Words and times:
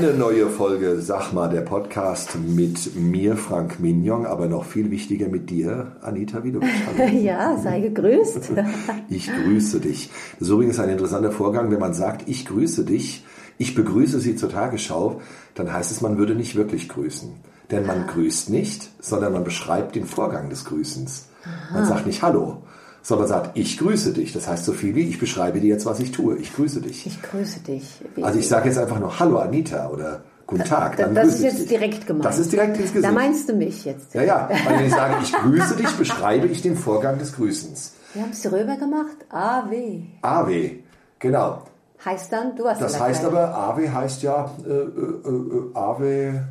Eine 0.00 0.14
neue 0.14 0.48
Folge 0.48 1.02
Sag 1.02 1.34
mal, 1.34 1.50
der 1.50 1.60
Podcast 1.60 2.34
mit 2.34 2.96
mir, 2.96 3.36
Frank 3.36 3.80
Mignon, 3.80 4.24
aber 4.24 4.46
noch 4.46 4.64
viel 4.64 4.90
wichtiger 4.90 5.28
mit 5.28 5.50
dir, 5.50 5.96
Anita. 6.00 6.38
Hallo. 6.42 7.18
Ja, 7.18 7.58
sei 7.58 7.80
gegrüßt. 7.80 8.50
Ich 9.10 9.30
grüße 9.30 9.78
dich. 9.78 10.08
Das 10.38 10.48
ist 10.48 10.54
übrigens 10.54 10.80
ein 10.80 10.88
interessanter 10.88 11.30
Vorgang, 11.30 11.70
wenn 11.70 11.80
man 11.80 11.92
sagt, 11.92 12.30
ich 12.30 12.46
grüße 12.46 12.86
dich, 12.86 13.26
ich 13.58 13.74
begrüße 13.74 14.20
Sie 14.20 14.36
zur 14.36 14.48
Tagesschau, 14.48 15.20
dann 15.54 15.70
heißt 15.70 15.90
es, 15.90 16.00
man 16.00 16.16
würde 16.16 16.34
nicht 16.34 16.56
wirklich 16.56 16.88
grüßen. 16.88 17.34
Denn 17.70 17.84
man 17.84 18.06
grüßt 18.06 18.48
nicht, 18.48 18.88
sondern 19.00 19.34
man 19.34 19.44
beschreibt 19.44 19.96
den 19.96 20.06
Vorgang 20.06 20.48
des 20.48 20.64
Grüßens. 20.64 21.28
Man 21.74 21.84
sagt 21.84 22.06
nicht 22.06 22.22
Hallo, 22.22 22.62
sondern 23.02 23.26
sagt, 23.28 23.50
ich 23.58 23.78
grüße 23.78 24.12
dich. 24.12 24.32
Das 24.32 24.46
heißt 24.48 24.64
so 24.64 24.72
viel 24.72 24.94
wie, 24.94 25.08
ich 25.08 25.18
beschreibe 25.18 25.60
dir 25.60 25.68
jetzt, 25.68 25.86
was 25.86 26.00
ich 26.00 26.12
tue. 26.12 26.36
Ich 26.38 26.54
grüße 26.54 26.80
dich. 26.80 27.06
Ich 27.06 27.20
grüße 27.22 27.60
dich. 27.60 27.82
Also 28.22 28.38
ich 28.38 28.48
sage 28.48 28.68
jetzt 28.68 28.78
einfach 28.78 28.98
nur 29.00 29.18
Hallo 29.18 29.38
Anita 29.38 29.88
oder 29.88 30.22
Guten 30.46 30.64
Tag. 30.64 30.96
Da- 30.96 31.06
das 31.06 31.34
ist 31.36 31.42
jetzt 31.44 31.58
dich. 31.60 31.68
direkt 31.68 32.06
gemeint. 32.08 32.24
Das 32.24 32.38
ist 32.40 32.50
direkt 32.52 32.76
ins 32.76 32.92
Gesicht. 32.92 33.04
Da 33.04 33.12
meinst 33.12 33.48
du 33.48 33.52
mich 33.54 33.84
jetzt. 33.84 34.12
ja, 34.14 34.22
ja. 34.22 34.48
Weil 34.66 34.78
wenn 34.80 34.86
ich 34.86 34.92
sage, 34.92 35.14
ich 35.22 35.32
grüße 35.32 35.76
dich, 35.76 35.90
beschreibe 35.92 36.48
ich 36.48 36.60
den 36.60 36.74
Vorgang 36.76 37.18
des 37.18 37.32
Grüßens. 37.34 37.94
Wir 38.14 38.22
haben 38.22 38.32
es 38.32 38.50
Römer 38.50 38.76
gemacht. 38.76 39.16
AW. 39.28 40.02
Ave, 40.22 40.70
genau. 41.20 41.62
Heißt 42.04 42.32
dann, 42.32 42.56
du 42.56 42.66
hast 42.66 42.80
Das 42.82 42.94
ja 42.94 43.00
heißt 43.00 43.24
aber, 43.24 43.54
Ave 43.54 43.92
heißt 43.94 44.22
ja 44.24 44.50
äh, 44.66 44.70
äh, 44.70 44.74
äh, 44.74 45.74
Ave. 45.74 46.44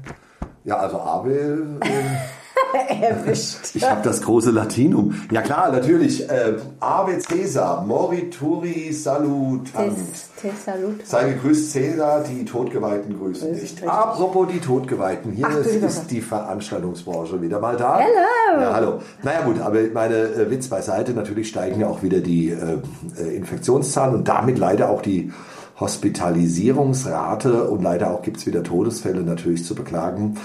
Ja, 0.64 0.78
also 0.78 1.00
Ave. 1.02 1.78
Äh, 1.82 1.88
erwischt. 3.02 3.58
ich 3.74 3.90
habe 3.90 4.02
das 4.04 4.22
große 4.22 4.52
Latinum. 4.52 5.16
Ja 5.32 5.42
klar, 5.42 5.72
natürlich. 5.72 6.30
Äh, 6.30 6.56
Ave 6.80 7.18
Caesar, 7.18 7.86
morituri 7.86 8.92
salutant. 8.92 9.98
Tes, 10.42 10.66
Salut. 10.66 11.06
Sei 11.06 11.34
gegrüßt, 11.34 11.72
Cäsar, 11.72 12.24
die 12.24 12.46
Todgeweihten 12.46 13.18
grüßen 13.18 13.54
dich. 13.54 13.76
Apropos 13.88 14.48
die 14.52 14.60
Todgeweihten, 14.60 15.32
hier 15.34 15.48
Ach, 15.50 15.58
ist, 15.58 15.76
ist 15.76 16.08
die 16.12 16.22
Veranstaltungsbranche 16.22 17.42
wieder 17.42 17.60
mal 17.60 17.76
da. 17.76 18.00
Hello. 18.00 18.62
Ja, 18.62 18.74
hallo. 18.74 19.00
Naja 19.24 19.42
gut, 19.42 19.60
aber 19.60 19.80
meine 19.94 20.16
äh, 20.16 20.50
Witz 20.50 20.68
beiseite, 20.68 21.14
natürlich 21.14 21.50
steigen 21.50 21.82
ja 21.82 21.88
auch 21.88 22.04
wieder 22.04 22.20
die 22.20 22.50
äh, 22.52 22.78
äh, 23.18 23.36
Infektionszahlen 23.36 24.16
und 24.16 24.28
damit 24.28 24.58
leider 24.58 24.90
auch 24.90 25.02
die 25.02 25.32
Hospitalisierungsrate 25.80 27.70
und 27.70 27.82
leider 27.82 28.12
auch 28.12 28.22
gibt's 28.22 28.46
wieder 28.46 28.64
Todesfälle 28.64 29.22
natürlich 29.22 29.66
zu 29.66 29.76
beklagen. 29.76 30.38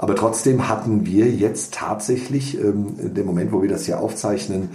Aber 0.00 0.14
trotzdem 0.14 0.66
hatten 0.66 1.04
wir 1.04 1.26
jetzt 1.26 1.74
tatsächlich, 1.74 2.58
ähm, 2.58 2.94
in 2.98 3.12
dem 3.12 3.26
Moment, 3.26 3.52
wo 3.52 3.60
wir 3.60 3.68
das 3.68 3.84
hier 3.84 4.00
aufzeichnen, 4.00 4.70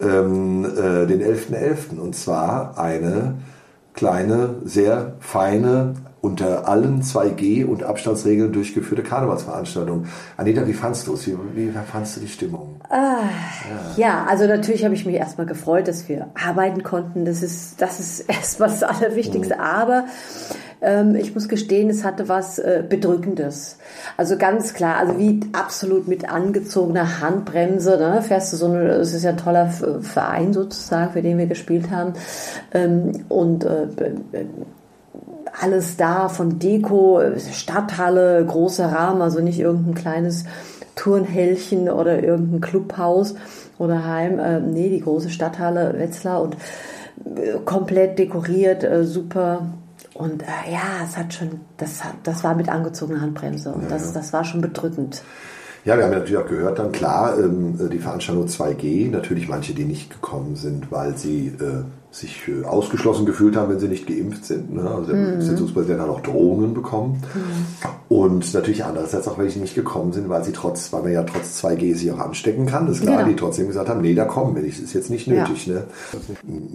ähm, 0.00 0.64
äh, 0.64 1.06
den 1.06 1.22
11.11. 1.22 2.00
Und 2.00 2.16
zwar 2.16 2.76
eine 2.76 3.36
kleine, 3.92 4.56
sehr 4.64 5.14
feine, 5.20 5.94
unter 6.24 6.66
allen 6.66 7.02
2G 7.02 7.66
und 7.66 7.84
Abstandsregeln 7.84 8.52
durchgeführte 8.52 9.02
Karnevalsveranstaltung. 9.02 10.06
Anita, 10.38 10.66
wie 10.66 10.72
fandst 10.72 11.06
du 11.06 11.14
es? 11.14 11.26
Wie, 11.26 11.36
wie 11.54 11.70
fandst 11.70 12.16
du 12.16 12.20
die 12.20 12.28
Stimmung? 12.28 12.76
Ja, 13.96 14.24
also 14.28 14.46
natürlich 14.46 14.84
habe 14.84 14.94
ich 14.94 15.04
mich 15.04 15.16
erstmal 15.16 15.46
gefreut, 15.46 15.86
dass 15.88 16.08
wir 16.08 16.28
arbeiten 16.34 16.82
konnten. 16.82 17.24
Das 17.24 17.42
ist, 17.42 17.80
das 17.82 18.00
ist 18.00 18.20
erstmal 18.28 18.70
das 18.70 18.80
Mhm. 18.80 18.88
Allerwichtigste. 18.88 19.60
Aber 19.60 20.04
ähm, 20.80 21.14
ich 21.14 21.34
muss 21.34 21.48
gestehen, 21.48 21.90
es 21.90 22.04
hatte 22.04 22.28
was 22.28 22.58
äh, 22.58 22.82
Bedrückendes. 22.88 23.78
Also 24.16 24.36
ganz 24.36 24.74
klar, 24.74 24.96
also 24.96 25.18
wie 25.18 25.40
absolut 25.52 26.08
mit 26.08 26.28
angezogener 26.28 27.20
Handbremse, 27.20 27.96
ne, 27.98 28.22
fährst 28.22 28.52
du 28.52 28.56
so 28.56 28.66
eine, 28.66 28.88
es 28.92 29.14
ist 29.14 29.24
ja 29.24 29.30
ein 29.30 29.36
toller 29.36 29.68
Verein 29.68 30.52
sozusagen, 30.52 31.12
für 31.12 31.22
den 31.22 31.38
wir 31.38 31.46
gespielt 31.46 31.90
haben. 31.90 32.14
Ähm, 32.72 33.24
und 33.28 33.64
äh, 33.64 33.84
äh, 34.32 34.46
alles 35.60 35.96
da 35.96 36.28
von 36.28 36.58
Deko, 36.58 37.20
Stadthalle, 37.52 38.44
großer 38.44 38.90
Rahmen, 38.90 39.22
also 39.22 39.40
nicht 39.40 39.60
irgendein 39.60 39.94
kleines 39.94 40.44
Turnhällchen 40.96 41.88
oder 41.88 42.22
irgendein 42.22 42.60
Clubhaus 42.60 43.34
oder 43.78 44.04
Heim. 44.04 44.38
Äh, 44.38 44.60
nee, 44.60 44.90
die 44.90 45.00
große 45.00 45.30
Stadthalle 45.30 45.94
Wetzlar 45.98 46.42
und 46.42 46.56
äh, 47.36 47.58
komplett 47.64 48.18
dekoriert, 48.18 48.84
äh, 48.84 49.04
super. 49.04 49.66
Und 50.14 50.42
äh, 50.42 50.72
ja, 50.72 51.04
es 51.04 51.16
hat 51.16 51.34
schon, 51.34 51.60
das, 51.76 52.04
hat, 52.04 52.14
das 52.22 52.44
war 52.44 52.54
mit 52.54 52.68
angezogener 52.68 53.20
Handbremse 53.20 53.72
und 53.72 53.90
das, 53.90 54.12
das 54.12 54.32
war 54.32 54.44
schon 54.44 54.60
bedrückend. 54.60 55.22
Ja, 55.84 55.98
wir 55.98 56.04
haben 56.04 56.12
ja 56.12 56.20
natürlich 56.20 56.42
auch 56.42 56.48
gehört, 56.48 56.78
dann 56.78 56.92
klar, 56.92 57.38
ähm, 57.38 57.90
die 57.92 57.98
Veranstaltung 57.98 58.46
2G, 58.46 59.10
natürlich 59.10 59.48
manche, 59.48 59.74
die 59.74 59.84
nicht 59.84 60.10
gekommen 60.10 60.56
sind, 60.56 60.90
weil 60.90 61.16
sie 61.18 61.48
äh, 61.48 61.84
sich 62.14 62.42
ausgeschlossen 62.64 63.26
gefühlt 63.26 63.56
haben, 63.56 63.70
wenn 63.72 63.80
sie 63.80 63.88
nicht 63.88 64.06
geimpft 64.06 64.44
sind. 64.44 64.72
Ne? 64.72 64.88
Also 64.88 65.12
der 65.12 65.42
Sitzungspräsident 65.42 66.00
hat 66.00 66.08
auch 66.08 66.20
Drohungen 66.20 66.72
bekommen. 66.72 67.22
Und 68.08 68.54
natürlich 68.54 68.84
andererseits 68.84 69.26
auch 69.26 69.38
welche 69.38 69.58
nicht 69.58 69.74
gekommen 69.74 70.12
sind, 70.12 70.28
weil 70.28 70.44
sie 70.44 70.52
trotz, 70.52 70.92
weil 70.92 71.02
man 71.02 71.12
ja 71.12 71.24
trotz 71.24 71.64
2G 71.64 71.96
sich 71.96 72.12
auch 72.12 72.18
anstecken 72.20 72.66
kann. 72.66 72.86
Das 72.86 72.96
ist 72.98 73.02
klar, 73.02 73.18
Genau. 73.18 73.28
die 73.28 73.36
trotzdem 73.36 73.66
gesagt 73.66 73.88
haben, 73.88 74.00
nee, 74.00 74.14
da 74.14 74.24
kommen 74.26 74.54
wir 74.54 74.62
nicht, 74.62 74.78
das 74.78 74.84
ist 74.84 74.92
jetzt 74.92 75.10
nicht 75.10 75.26
nötig. 75.26 75.66
Ne? 75.66 75.84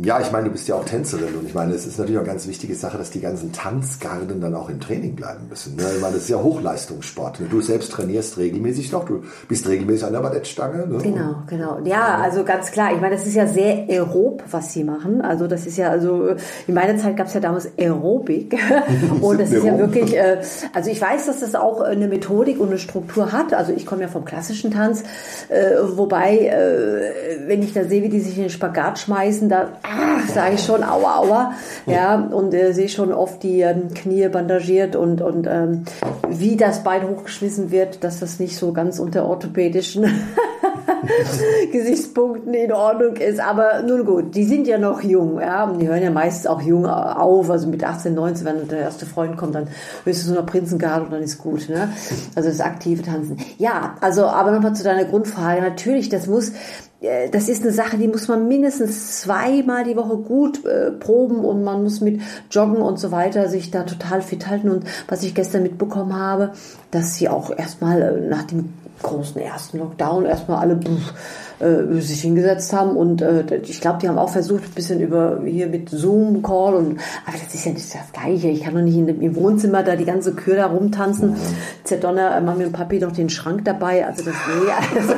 Ja, 0.03 0.19
ich 0.19 0.31
meine, 0.31 0.45
du 0.45 0.51
bist 0.51 0.67
ja 0.67 0.75
auch 0.75 0.83
Tänzerin 0.85 1.33
und 1.39 1.45
ich 1.47 1.53
meine, 1.53 1.73
es 1.73 1.85
ist 1.85 1.97
natürlich 1.97 2.17
auch 2.17 2.23
eine 2.23 2.31
ganz 2.31 2.47
wichtige 2.47 2.75
Sache, 2.75 2.97
dass 2.97 3.09
die 3.11 3.21
ganzen 3.21 3.53
Tanzgarden 3.53 4.41
dann 4.41 4.55
auch 4.55 4.69
im 4.69 4.79
Training 4.79 5.15
bleiben 5.15 5.47
müssen. 5.49 5.75
Ne? 5.77 5.83
Ich 5.95 6.01
meine, 6.01 6.15
das 6.15 6.23
ist 6.23 6.29
ja 6.29 6.41
Hochleistungssport. 6.41 7.39
Ne? 7.39 7.47
Du 7.49 7.61
selbst 7.61 7.91
trainierst 7.91 8.37
regelmäßig 8.37 8.91
noch, 8.91 9.05
du 9.05 9.23
bist 9.47 9.67
regelmäßig 9.67 10.05
an 10.05 10.13
der 10.13 10.19
Ballettstange. 10.19 10.87
Ne? 10.87 10.97
Genau, 11.01 11.35
genau. 11.47 11.79
Ja, 11.85 12.17
also 12.21 12.43
ganz 12.43 12.71
klar. 12.71 12.93
Ich 12.93 12.99
meine, 12.99 13.15
das 13.15 13.25
ist 13.25 13.35
ja 13.35 13.47
sehr 13.47 13.87
aerob, 13.87 14.43
was 14.51 14.73
sie 14.73 14.83
machen. 14.83 15.21
Also 15.29 15.45
das 15.45 15.67
ist 15.67 15.77
ja, 15.77 15.89
also 15.89 16.35
in 16.65 16.73
meiner 16.73 16.97
Zeit 16.97 17.15
gab 17.15 17.27
es 17.27 17.35
ja 17.35 17.39
damals 17.39 17.69
Aerobik. 17.77 18.57
und 19.21 19.39
das 19.39 19.51
ist 19.51 19.63
ja 19.63 19.77
wirklich, 19.77 20.17
äh, 20.17 20.37
also 20.73 20.89
ich 20.89 20.99
weiß, 20.99 21.27
dass 21.27 21.41
das 21.41 21.53
auch 21.53 21.81
eine 21.81 22.07
Methodik 22.07 22.59
und 22.59 22.69
eine 22.69 22.79
Struktur 22.79 23.31
hat. 23.31 23.53
Also 23.53 23.71
ich 23.71 23.85
komme 23.85 24.01
ja 24.01 24.07
vom 24.07 24.25
klassischen 24.25 24.71
Tanz, 24.71 25.03
äh, 25.49 25.75
wobei, 25.95 26.47
äh, 26.47 27.47
wenn 27.47 27.61
ich 27.61 27.73
da 27.73 27.83
sehe, 27.83 28.01
wie 28.01 28.09
die 28.09 28.21
sich 28.21 28.37
in 28.37 28.45
den 28.45 28.49
Spagat 28.49 28.97
schmeißen, 28.97 29.49
da 29.49 29.67
ah, 29.83 30.27
sage 30.33 30.55
ich 30.55 30.65
schon, 30.65 30.83
aua, 30.83 31.19
aua. 31.19 31.53
Ja, 31.85 32.15
und 32.15 32.55
äh, 32.55 32.73
sehe 32.73 32.89
schon 32.89 33.13
oft 33.13 33.43
die 33.43 33.61
ähm, 33.61 33.93
Knie 33.93 34.29
bandagiert 34.29 34.95
und, 34.95 35.21
und 35.21 35.45
ähm, 35.45 35.83
wie 36.27 36.57
das 36.57 36.83
Bein 36.83 37.07
hochgeschmissen 37.07 37.69
wird, 37.69 38.03
dass 38.03 38.19
das 38.19 38.39
nicht 38.39 38.57
so 38.57 38.73
ganz 38.73 38.97
unter 38.97 39.27
orthopädischen 39.27 40.05
Gesichtspunkten 41.71 42.53
in 42.53 42.71
Ordnung 42.71 43.15
ist. 43.15 43.39
Aber 43.39 43.81
nun 43.83 44.05
gut, 44.05 44.35
die 44.35 44.43
sind 44.43 44.67
ja 44.67 44.77
noch 44.77 45.01
jung. 45.01 45.18
Ja? 45.41 45.65
Und 45.65 45.79
Die 45.79 45.87
hören 45.87 46.01
ja 46.01 46.11
meistens 46.11 46.47
auch 46.47 46.61
jung 46.61 46.85
auf. 46.85 47.49
Also 47.49 47.67
mit 47.67 47.83
18, 47.83 48.13
19, 48.13 48.45
wenn 48.45 48.67
der 48.67 48.79
erste 48.79 49.05
Freund 49.05 49.37
kommt, 49.37 49.55
dann 49.55 49.67
höchstens 50.03 50.29
nur 50.29 50.41
noch 50.41 50.45
Prinzengarde 50.45 51.05
und 51.05 51.11
dann 51.11 51.21
ist 51.23 51.37
gut. 51.37 51.69
Ne? 51.69 51.89
Also 52.35 52.49
das 52.49 52.61
aktive 52.61 53.03
Tanzen. 53.03 53.37
Ja, 53.57 53.95
also 54.01 54.25
aber 54.25 54.51
nochmal 54.51 54.75
zu 54.75 54.83
deiner 54.83 55.05
Grundfrage. 55.05 55.61
Natürlich, 55.61 56.09
das 56.09 56.27
muss 56.27 56.53
äh, 57.01 57.29
das 57.29 57.49
ist 57.49 57.63
eine 57.63 57.71
Sache, 57.71 57.97
die 57.97 58.07
muss 58.07 58.27
man 58.27 58.47
mindestens 58.47 59.21
zweimal 59.21 59.83
die 59.83 59.95
Woche 59.95 60.17
gut 60.17 60.65
äh, 60.65 60.91
proben 60.91 61.43
und 61.45 61.63
man 61.63 61.83
muss 61.83 62.01
mit 62.01 62.21
Joggen 62.51 62.77
und 62.77 62.99
so 62.99 63.11
weiter 63.11 63.47
sich 63.49 63.71
da 63.71 63.83
total 63.83 64.21
fit 64.21 64.47
halten. 64.47 64.69
Und 64.69 64.85
was 65.07 65.23
ich 65.23 65.35
gestern 65.35 65.63
mitbekommen 65.63 66.15
habe, 66.15 66.51
dass 66.91 67.15
sie 67.15 67.29
auch 67.29 67.51
erstmal 67.55 68.01
äh, 68.01 68.29
nach 68.29 68.43
dem 68.43 68.73
großen 69.01 69.39
ersten 69.39 69.79
Lockdown 69.79 70.25
erstmal 70.25 70.59
alle 70.59 70.75
pff, 70.75 71.13
äh, 71.59 71.99
sich 72.01 72.21
hingesetzt 72.21 72.73
haben 72.73 72.95
und 72.95 73.21
äh, 73.21 73.43
ich 73.63 73.81
glaube, 73.81 73.99
die 74.01 74.07
haben 74.07 74.17
auch 74.17 74.29
versucht, 74.29 74.63
ein 74.63 74.71
bisschen 74.75 74.99
über 74.99 75.41
hier 75.45 75.67
mit 75.67 75.89
Zoom-Call 75.89 76.73
und 76.75 76.91
aber 77.25 77.37
das 77.43 77.53
ist 77.53 77.65
ja 77.65 77.71
nicht 77.73 77.93
das 77.93 78.11
Gleiche. 78.13 78.47
Ich 78.49 78.63
kann 78.63 78.75
doch 78.75 78.81
nicht 78.81 78.97
in 78.97 79.07
im 79.21 79.35
Wohnzimmer 79.35 79.83
da 79.83 79.95
die 79.95 80.05
ganze 80.05 80.33
Kür 80.33 80.55
da 80.55 80.67
rumtanzen. 80.67 81.35
Zerdonner, 81.83 82.37
äh, 82.37 82.41
Mami 82.41 82.65
und 82.65 82.71
Papi 82.73 82.99
noch 82.99 83.11
den 83.11 83.29
Schrank 83.29 83.65
dabei. 83.65 84.05
Also 84.05 84.23
das 84.23 84.33
nee, 84.33 84.71
also, 84.99 85.13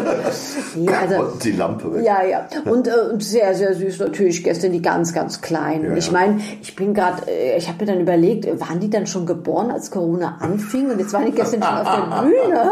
nee, 0.76 0.90
also 0.90 1.38
die 1.44 1.52
Lampe 1.52 1.94
weg. 1.94 2.06
ja, 2.06 2.24
ja. 2.24 2.48
Und, 2.66 2.88
äh, 2.88 2.92
sehr, 3.20 3.54
sehr 3.56 3.74
süß 3.74 4.00
natürlich 4.00 4.44
gestern 4.44 4.72
die 4.72 4.82
ganz, 4.82 5.14
ganz 5.14 5.42
kleinen. 5.42 5.92
Ja, 5.92 5.98
ich 5.98 6.12
meine, 6.12 6.40
ich 6.62 6.76
bin 6.76 6.94
gerade, 6.94 7.24
äh, 7.30 7.58
ich 7.58 7.68
habe 7.68 7.86
mir 7.86 7.92
dann 7.92 8.02
überlegt, 8.02 8.46
äh, 8.46 8.60
waren 8.60 8.80
die 8.80 8.90
dann 8.90 9.08
schon 9.08 9.26
geboren, 9.26 9.72
als 9.72 9.92
Corona 9.92 10.38
anfing? 10.40 10.90
Und 10.90 11.00
jetzt 11.00 11.14
waren 11.14 11.26
die 11.26 11.32
gestern 11.32 11.62
schon 11.62 11.78
auf 11.78 11.88
der 11.88 12.22
Bühne. 12.22 12.72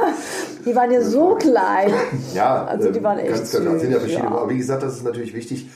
Die 0.66 0.76
waren 0.76 0.92
ja 0.92 1.02
so 1.02 1.36
klein. 1.36 1.92
Ja, 2.34 2.66
Also 2.66 2.92
die 2.92 3.04
waren 3.04 3.20
echt 3.20 3.48
das 3.66 3.82
sind 3.82 3.92
ja 3.92 4.00
verschiedene. 4.00 4.30
ja. 4.30 4.36
Aber 4.36 4.50
wie 4.50 4.58
gesagt, 4.58 4.84
das 4.84 4.96
ist 4.96 5.04
natürlich 5.04 5.34
wichtig. 5.34 5.70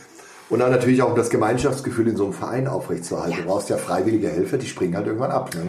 Und 0.49 0.59
dann 0.59 0.71
natürlich 0.71 1.01
auch 1.01 1.09
um 1.09 1.15
das 1.15 1.29
Gemeinschaftsgefühl 1.29 2.07
in 2.07 2.17
so 2.17 2.25
einem 2.25 2.33
Verein 2.33 2.67
aufrechtzuerhalten. 2.67 3.37
Du 3.37 3.45
brauchst 3.45 3.69
ja 3.69 3.77
freiwillige 3.77 4.29
Helfer, 4.29 4.57
die 4.57 4.67
springen 4.67 4.95
halt 4.95 5.07
irgendwann 5.07 5.31
ab. 5.31 5.49
Ne? 5.55 5.61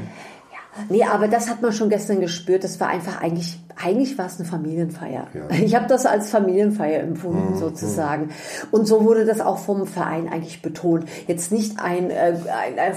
Nee, 0.88 1.04
aber 1.04 1.28
das 1.28 1.48
hat 1.48 1.62
man 1.62 1.72
schon 1.72 1.88
gestern 1.88 2.20
gespürt. 2.20 2.64
Das 2.64 2.80
war 2.80 2.88
einfach 2.88 3.20
eigentlich 3.20 3.58
eigentlich 3.82 4.16
war 4.18 4.26
es 4.26 4.38
eine 4.38 4.48
Familienfeier. 4.48 5.26
Ja. 5.34 5.56
Ich 5.62 5.74
habe 5.74 5.86
das 5.86 6.06
als 6.06 6.30
Familienfeier 6.30 7.00
empfunden 7.00 7.56
sozusagen. 7.58 8.30
Und 8.70 8.86
so 8.86 9.04
wurde 9.04 9.24
das 9.24 9.40
auch 9.40 9.58
vom 9.58 9.86
Verein 9.86 10.28
eigentlich 10.28 10.62
betont. 10.62 11.06
Jetzt 11.26 11.52
nicht 11.52 11.80
ein, 11.80 12.10
äh, 12.10 12.34
ein, 12.52 12.78
ein 12.78 12.94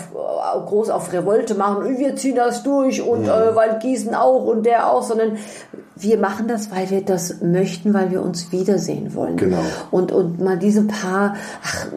groß 0.66 0.90
auf 0.90 1.12
Revolte 1.14 1.56
machen, 1.56 1.98
wir 1.98 2.16
ziehen 2.16 2.36
das 2.36 2.64
durch 2.64 3.02
und 3.02 3.26
äh, 3.26 3.56
weil 3.56 3.80
Gießen 3.80 4.14
auch 4.14 4.46
und 4.46 4.66
der 4.66 4.92
auch, 4.92 5.04
sondern 5.04 5.38
wir 5.96 6.18
machen 6.20 6.48
das, 6.48 6.72
weil 6.72 6.90
wir 6.90 7.02
das 7.02 7.42
möchten, 7.42 7.94
weil 7.94 8.12
wir 8.12 8.22
uns 8.22 8.52
wiedersehen 8.52 9.16
wollen. 9.16 9.38
Genau. 9.38 9.62
Und, 9.92 10.12
und 10.12 10.40
mal 10.40 10.58
diese 10.58 10.84
paar 10.84 11.36
ach, 11.64 11.88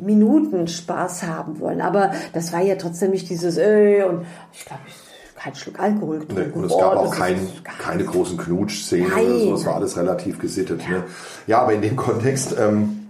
Minuten 0.00 0.68
Spaß 0.68 1.24
haben 1.24 1.60
wollen. 1.60 1.80
Aber 1.80 2.12
das 2.32 2.52
war 2.52 2.60
ja 2.60 2.76
trotzdem 2.76 3.10
nicht 3.10 3.28
dieses, 3.28 3.58
äh, 3.58 4.04
und 4.04 4.24
ich 4.52 4.64
glaube, 4.64 4.82
ich 4.86 5.09
kein 5.42 5.54
Schluck 5.54 5.80
Alkohol 5.80 6.18
Nee, 6.18 6.26
getrunken. 6.26 6.58
und 6.58 6.64
es 6.66 6.76
gab 6.76 6.96
auch 6.96 7.02
Das 7.04 7.12
ist 7.12 7.18
kein, 7.18 7.48
keine 7.78 8.04
großen 8.04 8.36
Knutschszenen 8.36 9.10
oder 9.12 9.38
so. 9.38 9.54
Es 9.54 9.66
war 9.66 9.74
alles 9.76 9.96
relativ 9.96 10.38
gesittet. 10.38 10.82
Ja, 10.82 10.90
ne? 10.90 11.04
ja 11.46 11.62
aber 11.62 11.72
in 11.72 11.82
dem 11.82 11.96
Kontext, 11.96 12.54
ähm, 12.58 13.08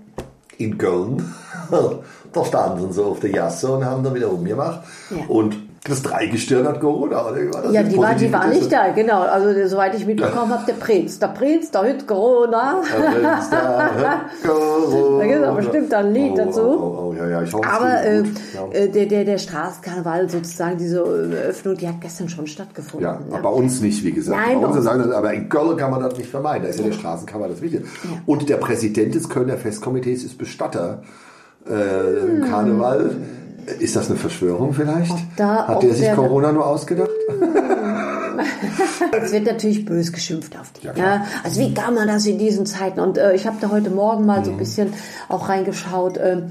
in 0.56 0.78
Köln, 0.78 1.34
da 2.32 2.44
standen 2.44 2.92
sie 2.92 3.02
auf 3.02 3.20
der 3.20 3.30
Jasse 3.30 3.72
und 3.72 3.84
haben 3.84 4.04
da 4.04 4.14
wieder 4.14 4.28
rumgemacht. 4.28 4.82
Ja. 5.10 5.24
Und 5.26 5.56
das 5.84 6.02
Dreigestirn 6.02 6.68
hat 6.68 6.78
Corona. 6.78 7.26
Oder? 7.26 7.70
Ja, 7.70 7.82
die 7.82 7.96
war, 7.96 8.14
die 8.14 8.30
war 8.30 8.46
nicht 8.48 8.70
da, 8.70 8.88
genau. 8.88 9.22
Also 9.22 9.66
soweit 9.66 9.94
ich 9.94 10.04
mitbekommen 10.04 10.52
habe, 10.52 10.66
der 10.66 10.74
Prinz. 10.74 11.18
Der 11.18 11.28
Prinz, 11.28 11.70
der 11.70 11.82
hat 11.82 12.06
Corona. 12.06 12.82
Wenn's 12.82 13.48
da 13.50 13.78
hat 13.78 14.20
Corona. 14.46 15.18
Da 15.20 15.26
gibt's 15.26 15.46
auch 15.46 15.56
bestimmt 15.56 15.94
ein 15.94 16.12
Lied 16.12 16.32
oh, 16.32 16.36
dazu. 16.36 16.60
Oh, 16.60 16.64
oh, 16.64 17.08
oh, 17.08 17.14
ja, 17.14 17.28
ja, 17.28 17.42
ich 17.42 17.52
hoffe, 17.54 17.66
es 17.66 17.72
Aber 17.72 18.02
äh. 18.02 18.18
Ja. 18.18 18.68
äh, 18.72 18.88
der, 18.88 19.06
der, 19.06 19.24
der 19.24 19.38
Straßenkarneval 19.38 20.28
sozusagen, 20.28 20.76
diese 20.76 20.98
äh, 20.98 21.48
Öffnung, 21.48 21.76
die 21.78 21.88
hat 21.88 22.00
gestern 22.02 22.28
schon 22.28 22.46
stattgefunden. 22.46 23.08
Ja, 23.08 23.14
ne? 23.14 23.24
aber 23.30 23.42
bei 23.42 23.50
uns 23.50 23.80
nicht, 23.80 24.04
wie 24.04 24.12
gesagt. 24.12 24.38
Nein, 24.38 24.60
bei 24.60 24.66
uns 24.66 24.84
sagen 24.84 25.02
das, 25.02 25.12
aber 25.12 25.32
in 25.32 25.48
Köln 25.48 25.78
kann 25.78 25.90
man 25.90 26.02
das 26.02 26.14
nicht 26.18 26.28
vermeiden. 26.28 26.64
Da 26.64 26.68
ist 26.68 26.78
ja 26.78 26.84
der 26.84 26.92
Straßenkammer 26.92 27.48
das 27.48 27.62
Wichtige. 27.62 27.84
Und 28.26 28.48
der 28.50 28.58
Präsident 28.58 29.14
des 29.14 29.30
Kölner 29.30 29.56
Festkomitees 29.56 30.24
ist 30.24 30.36
Bestatter 30.36 31.02
äh, 31.66 32.18
im 32.20 32.44
Karneval. 32.44 33.16
Ist 33.78 33.96
das 33.96 34.08
eine 34.08 34.18
Verschwörung 34.18 34.72
vielleicht? 34.72 35.12
da 35.36 35.66
Hat 35.68 35.82
der 35.82 35.94
sich 35.94 36.10
Corona 36.12 36.52
nur 36.52 36.66
ausgedacht? 36.66 37.10
Es 39.22 39.32
wird 39.32 39.44
natürlich 39.46 39.84
bös 39.84 40.12
geschimpft 40.12 40.58
auf 40.58 40.70
die. 40.72 40.86
Ja, 40.86 40.92
Ja, 40.92 40.94
klar. 40.94 41.26
Also 41.44 41.60
wie 41.60 41.74
kann 41.74 41.94
man 41.94 42.08
das 42.08 42.26
in 42.26 42.38
diesen 42.38 42.66
Zeiten? 42.66 43.00
Und 43.00 43.18
äh, 43.18 43.34
ich 43.34 43.46
habe 43.46 43.56
da 43.60 43.70
heute 43.70 43.90
Morgen 43.90 44.24
mal 44.26 44.40
Mhm. 44.40 44.44
so 44.44 44.50
ein 44.52 44.56
bisschen 44.56 44.92
auch 45.28 45.48
reingeschaut. 45.48 46.18
ähm, 46.22 46.44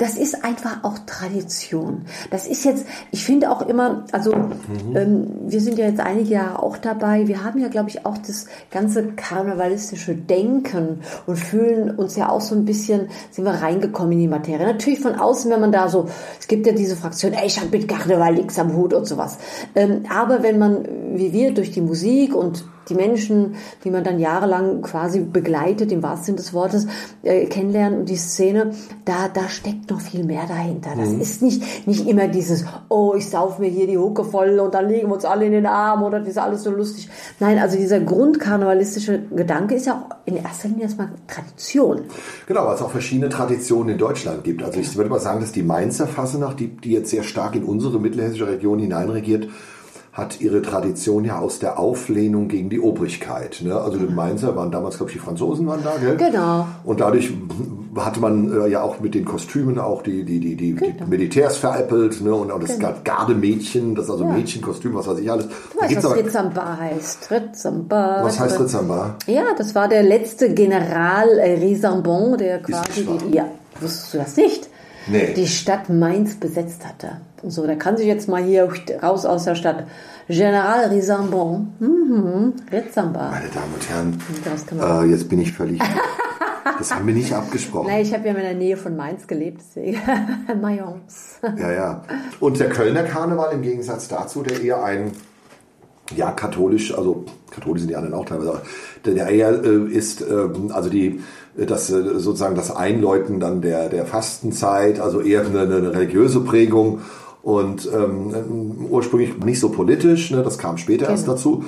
das 0.00 0.16
ist 0.16 0.44
einfach 0.44 0.82
auch 0.82 0.98
Tradition. 1.04 2.06
Das 2.30 2.46
ist 2.48 2.64
jetzt, 2.64 2.86
ich 3.10 3.22
finde 3.22 3.50
auch 3.50 3.60
immer, 3.60 4.04
also 4.12 4.34
Mhm. 4.34 4.96
ähm, 4.96 5.26
wir 5.46 5.60
sind 5.60 5.78
ja 5.78 5.86
jetzt 5.86 6.00
einige 6.00 6.30
Jahre 6.30 6.62
auch 6.62 6.78
dabei. 6.78 7.28
Wir 7.28 7.44
haben 7.44 7.60
ja, 7.60 7.68
glaube 7.68 7.90
ich, 7.90 8.06
auch 8.06 8.16
das 8.16 8.46
ganze 8.70 9.08
karnevalistische 9.12 10.14
Denken 10.14 11.00
und 11.26 11.36
fühlen 11.36 11.90
uns 11.96 12.16
ja 12.16 12.30
auch 12.30 12.40
so 12.40 12.54
ein 12.54 12.64
bisschen, 12.64 13.08
sind 13.30 13.44
wir 13.44 13.52
reingekommen 13.52 14.12
in 14.12 14.20
die 14.20 14.28
Materie. 14.28 14.66
Natürlich 14.66 15.00
von 15.00 15.16
außen, 15.16 15.50
wenn 15.50 15.60
man 15.60 15.72
da 15.72 15.88
so, 15.90 16.08
es 16.38 16.48
gibt 16.48 16.66
ja 16.66 16.72
diese 16.72 16.96
Fraktion, 16.96 17.34
ey, 17.34 17.46
ich 17.46 17.60
habe 17.60 17.68
mit 17.70 17.86
Karneval 17.86 18.34
nichts 18.34 18.58
am 18.58 18.74
Hut 18.74 18.94
und 18.94 19.06
sowas. 19.06 19.36
Ähm, 19.74 20.04
aber 20.08 20.42
wenn 20.42 20.58
man, 20.58 20.88
wie 21.14 21.32
wir, 21.34 21.52
durch 21.52 21.72
die 21.72 21.82
Musik 21.82 22.34
und 22.34 22.64
die 22.88 22.94
Menschen, 22.94 23.54
die 23.84 23.90
man 23.90 24.04
dann 24.04 24.18
jahrelang 24.18 24.82
quasi 24.82 25.20
begleitet, 25.20 25.92
im 25.92 26.02
wahrsten 26.02 26.26
Sinne 26.26 26.36
des 26.38 26.52
Wortes, 26.52 26.86
äh, 27.22 27.46
kennenlernen 27.46 28.00
und 28.00 28.08
die 28.08 28.16
Szene, 28.16 28.72
da, 29.04 29.28
da 29.32 29.48
steckt 29.48 29.90
noch 29.90 30.00
viel 30.00 30.24
mehr 30.24 30.46
dahinter. 30.46 30.90
Das 30.96 31.10
ist 31.10 31.42
nicht, 31.42 31.86
nicht 31.86 32.06
immer 32.08 32.28
dieses, 32.28 32.64
oh, 32.88 33.14
ich 33.16 33.28
sauf 33.28 33.58
mir 33.58 33.68
hier 33.68 33.86
die 33.86 33.98
Hucke 33.98 34.24
voll 34.24 34.58
und 34.58 34.74
dann 34.74 34.88
legen 34.88 35.08
wir 35.08 35.14
uns 35.14 35.24
alle 35.24 35.46
in 35.46 35.52
den 35.52 35.66
Arm 35.66 36.02
oder 36.02 36.18
das 36.20 36.28
ist 36.28 36.38
alles 36.38 36.62
so 36.62 36.70
lustig. 36.70 37.08
Nein, 37.38 37.58
also 37.58 37.76
dieser 37.76 38.00
grundkarnevalistische 38.00 39.22
Gedanke 39.34 39.74
ist 39.74 39.86
ja 39.86 39.94
auch 39.94 40.16
in 40.26 40.36
erster 40.36 40.68
Linie 40.68 40.84
erstmal 40.84 41.10
Tradition. 41.26 42.02
Genau, 42.46 42.66
weil 42.66 42.74
es 42.74 42.82
auch 42.82 42.90
verschiedene 42.90 43.28
Traditionen 43.28 43.90
in 43.90 43.98
Deutschland 43.98 44.44
gibt. 44.44 44.62
Also 44.62 44.80
ich 44.80 44.96
würde 44.96 45.10
mal 45.10 45.20
sagen, 45.20 45.40
dass 45.40 45.52
die 45.52 45.62
Mainzer 45.62 46.06
Fassenacht, 46.06 46.60
die, 46.60 46.68
die 46.68 46.92
jetzt 46.92 47.10
sehr 47.10 47.22
stark 47.22 47.54
in 47.54 47.64
unsere 47.64 48.00
mittelhessische 48.00 48.48
Region 48.48 48.78
hineinregiert, 48.78 49.48
hat 50.12 50.40
ihre 50.40 50.60
Tradition 50.60 51.24
ja 51.24 51.38
aus 51.38 51.60
der 51.60 51.78
Auflehnung 51.78 52.48
gegen 52.48 52.68
die 52.68 52.80
Obrigkeit. 52.80 53.60
Ne? 53.62 53.76
Also 53.76 53.96
die 53.96 54.12
Mainzer 54.12 54.56
waren 54.56 54.72
damals, 54.72 54.96
glaube 54.96 55.12
ich, 55.12 55.18
die 55.18 55.22
Franzosen 55.22 55.66
waren 55.68 55.84
da, 55.84 55.96
gell? 55.98 56.16
Genau. 56.16 56.66
Und 56.82 57.00
dadurch 57.00 57.32
hatte 57.96 58.18
man 58.18 58.52
äh, 58.52 58.68
ja 58.68 58.82
auch 58.82 58.98
mit 58.98 59.14
den 59.14 59.24
Kostümen 59.24 59.78
auch 59.78 60.02
die, 60.02 60.24
die, 60.24 60.40
die, 60.40 60.56
die, 60.56 60.74
die 60.74 60.94
Militärs 61.08 61.58
veräppelt 61.58 62.20
ne? 62.22 62.34
und 62.34 62.50
auch 62.50 62.58
das 62.58 62.76
Gardemädchen, 63.04 63.94
das 63.94 64.10
also 64.10 64.24
Mädchenkostüm, 64.24 64.94
was 64.94 65.06
weiß 65.06 65.18
ich 65.20 65.30
alles. 65.30 65.46
Du 65.46 65.80
weißt, 65.80 65.96
was 65.96 66.04
aber- 66.04 66.16
Ritzamba 66.16 66.76
heißt. 66.78 67.30
Ritzamba. 67.30 68.24
was 68.24 68.40
heißt 68.40 68.60
Ritzamba? 68.60 69.14
Ja, 69.26 69.54
das 69.56 69.76
war 69.76 69.86
der 69.88 70.02
letzte 70.02 70.52
General 70.54 71.28
äh, 71.38 71.54
Risambon, 71.54 72.36
der 72.36 72.60
quasi 72.62 73.06
die, 73.06 73.36
ja, 73.36 73.46
wusstest 73.80 74.14
du 74.14 74.18
das 74.18 74.36
nicht? 74.36 74.69
Nee. 75.06 75.32
Die 75.34 75.46
Stadt 75.46 75.88
Mainz 75.88 76.34
besetzt 76.34 76.86
hatte. 76.86 77.20
So, 77.42 77.66
da 77.66 77.74
kann 77.74 77.96
sich 77.96 78.06
jetzt 78.06 78.28
mal 78.28 78.42
hier 78.42 78.68
raus 79.02 79.24
aus 79.24 79.44
der 79.44 79.54
Stadt. 79.54 79.84
General 80.28 80.84
Risambon, 80.90 81.72
mhm, 81.80 82.52
Ritzamba. 82.70 83.30
Meine 83.30 83.48
Damen 83.48 83.74
und 83.74 83.88
Herren, 83.88 84.22
man- 84.78 85.08
äh, 85.08 85.10
jetzt 85.10 85.28
bin 85.28 85.40
ich 85.40 85.52
völlig... 85.52 85.80
das 86.78 86.94
haben 86.94 87.06
wir 87.06 87.14
nicht 87.14 87.32
abgesprochen. 87.32 87.88
Nein, 87.88 88.02
ich 88.02 88.12
habe 88.14 88.28
ja 88.28 88.34
in 88.34 88.40
der 88.40 88.54
Nähe 88.54 88.76
von 88.76 88.96
Mainz 88.96 89.26
gelebt, 89.26 89.60
deswegen. 89.60 89.98
Mayence. 90.60 91.40
Ja, 91.58 91.72
ja. 91.72 92.02
Und 92.38 92.60
der 92.60 92.68
Kölner 92.68 93.02
Karneval 93.02 93.52
im 93.54 93.62
Gegensatz 93.62 94.06
dazu, 94.08 94.42
der 94.42 94.60
eher 94.62 94.84
ein, 94.84 95.12
ja, 96.16 96.30
katholisch, 96.32 96.96
also 96.96 97.24
katholisch 97.50 97.82
sind 97.82 97.88
die 97.88 97.96
anderen 97.96 98.14
auch 98.14 98.24
teilweise, 98.24 98.50
aber 98.50 98.62
der, 99.04 99.28
eher 99.28 99.64
äh, 99.64 99.88
ist, 99.90 100.22
ähm, 100.22 100.70
also 100.72 100.90
die, 100.90 101.20
das 101.56 101.90
äh, 101.90 102.18
sozusagen 102.18 102.54
das 102.54 102.74
Einläuten 102.74 103.40
dann 103.40 103.60
der, 103.60 103.88
der 103.88 104.06
Fastenzeit, 104.06 105.00
also 105.00 105.20
eher 105.20 105.44
eine, 105.44 105.60
eine 105.62 105.92
religiöse 105.92 106.40
Prägung 106.40 107.00
und 107.42 107.88
ähm, 107.92 108.86
ursprünglich 108.90 109.38
nicht 109.38 109.60
so 109.60 109.70
politisch, 109.70 110.30
ne, 110.30 110.42
das 110.42 110.58
kam 110.58 110.78
später 110.78 111.08
erst 111.08 111.24
Genau. 111.24 111.36
dazu. 111.36 111.64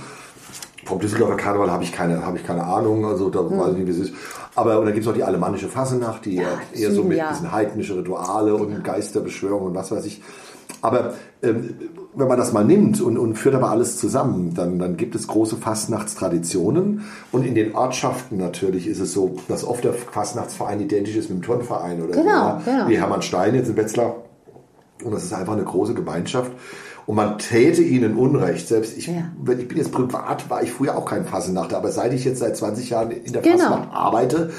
Vom 0.85 0.99
Düsseldorfer 0.99 1.37
Karneval 1.37 1.71
habe 1.71 1.85
ich 1.85 1.93
keine, 1.93 2.27
habe 2.27 2.39
ich 2.39 2.45
keine 2.45 2.65
Ahnung, 2.65 3.07
also 3.07 3.31
da 3.31 3.39
weiß 3.39 3.73
ich 3.73 3.79
nicht, 3.79 3.87
wie 3.87 3.91
es 3.93 4.09
ist. 4.09 4.15
Aber 4.55 4.79
und 4.79 4.85
dann 4.85 4.93
gibt 4.93 5.05
es 5.05 5.07
noch 5.07 5.15
die 5.15 5.23
alemannische 5.23 5.69
Fassenacht, 5.69 6.25
die 6.25 6.37
ja, 6.37 6.61
eher 6.75 6.91
so 6.91 7.05
mit 7.05 7.19
ja. 7.19 7.31
diesen 7.31 7.53
heidnische 7.53 7.97
Rituale 7.97 8.55
und 8.55 8.83
Geisterbeschwörung 8.83 9.63
und 9.63 9.75
was 9.75 9.93
weiß 9.93 10.05
ich. 10.07 10.21
Aber 10.83 11.15
ähm, 11.43 11.75
wenn 12.15 12.29
man 12.29 12.37
das 12.37 12.53
mal 12.53 12.65
nimmt 12.65 13.01
und, 13.01 13.17
und 13.17 13.37
führt 13.37 13.55
aber 13.55 13.71
alles 13.71 13.97
zusammen, 13.99 14.53
dann, 14.55 14.79
dann 14.79 14.97
gibt 14.97 15.15
es 15.15 15.27
große 15.29 15.57
Fastnachtstraditionen. 15.57 17.03
Und 17.31 17.47
in 17.47 17.55
den 17.55 17.75
Ortschaften 17.75 18.37
natürlich 18.37 18.87
ist 18.87 19.01
es 19.01 19.13
so, 19.13 19.37
dass 19.49 19.65
oft 19.65 19.85
der 19.85 19.95
Fastnachtsverein 19.95 20.81
identisch 20.81 21.17
ist 21.17 21.31
mit 21.31 21.39
dem 21.39 21.43
Turnverein 21.43 22.03
oder 22.03 22.15
so. 22.15 22.21
Genau, 22.21 22.33
ja. 22.33 22.63
genau. 22.65 22.89
Wie 22.89 22.99
Hermann 22.99 23.23
Stein 23.23 23.55
jetzt 23.55 23.69
in 23.69 23.77
Wetzlar. 23.77 24.17
Und 25.05 25.13
das 25.15 25.25
ist 25.25 25.33
einfach 25.33 25.55
eine 25.55 25.65
große 25.65 25.95
Gemeinschaft. 25.95 26.53
Und 27.07 27.17
man 27.17 27.39
täte 27.39 27.83
ihnen 27.83 28.17
Unrecht. 28.17 28.69
Selbst 28.69 28.97
ich, 28.97 29.07
Ja. 29.09 29.25
wenn 29.43 29.59
ich 29.59 29.69
bin 29.69 29.79
jetzt 29.79 29.93
privat, 29.93 30.49
war 30.51 30.63
ich 30.63 30.71
früher 30.73 30.97
auch 30.97 31.05
kein 31.05 31.25
Fassenachter. 31.25 31.77
Aber 31.77 31.91
seit 31.91 32.13
ich 32.13 32.25
jetzt 32.25 32.39
seit 32.41 32.57
20 32.57 32.91
Jahren 32.91 33.11
in 33.11 33.33
der 33.33 33.43
Genau. 33.43 33.57
Fasnacht 33.59 33.89
arbeite, 33.93 34.51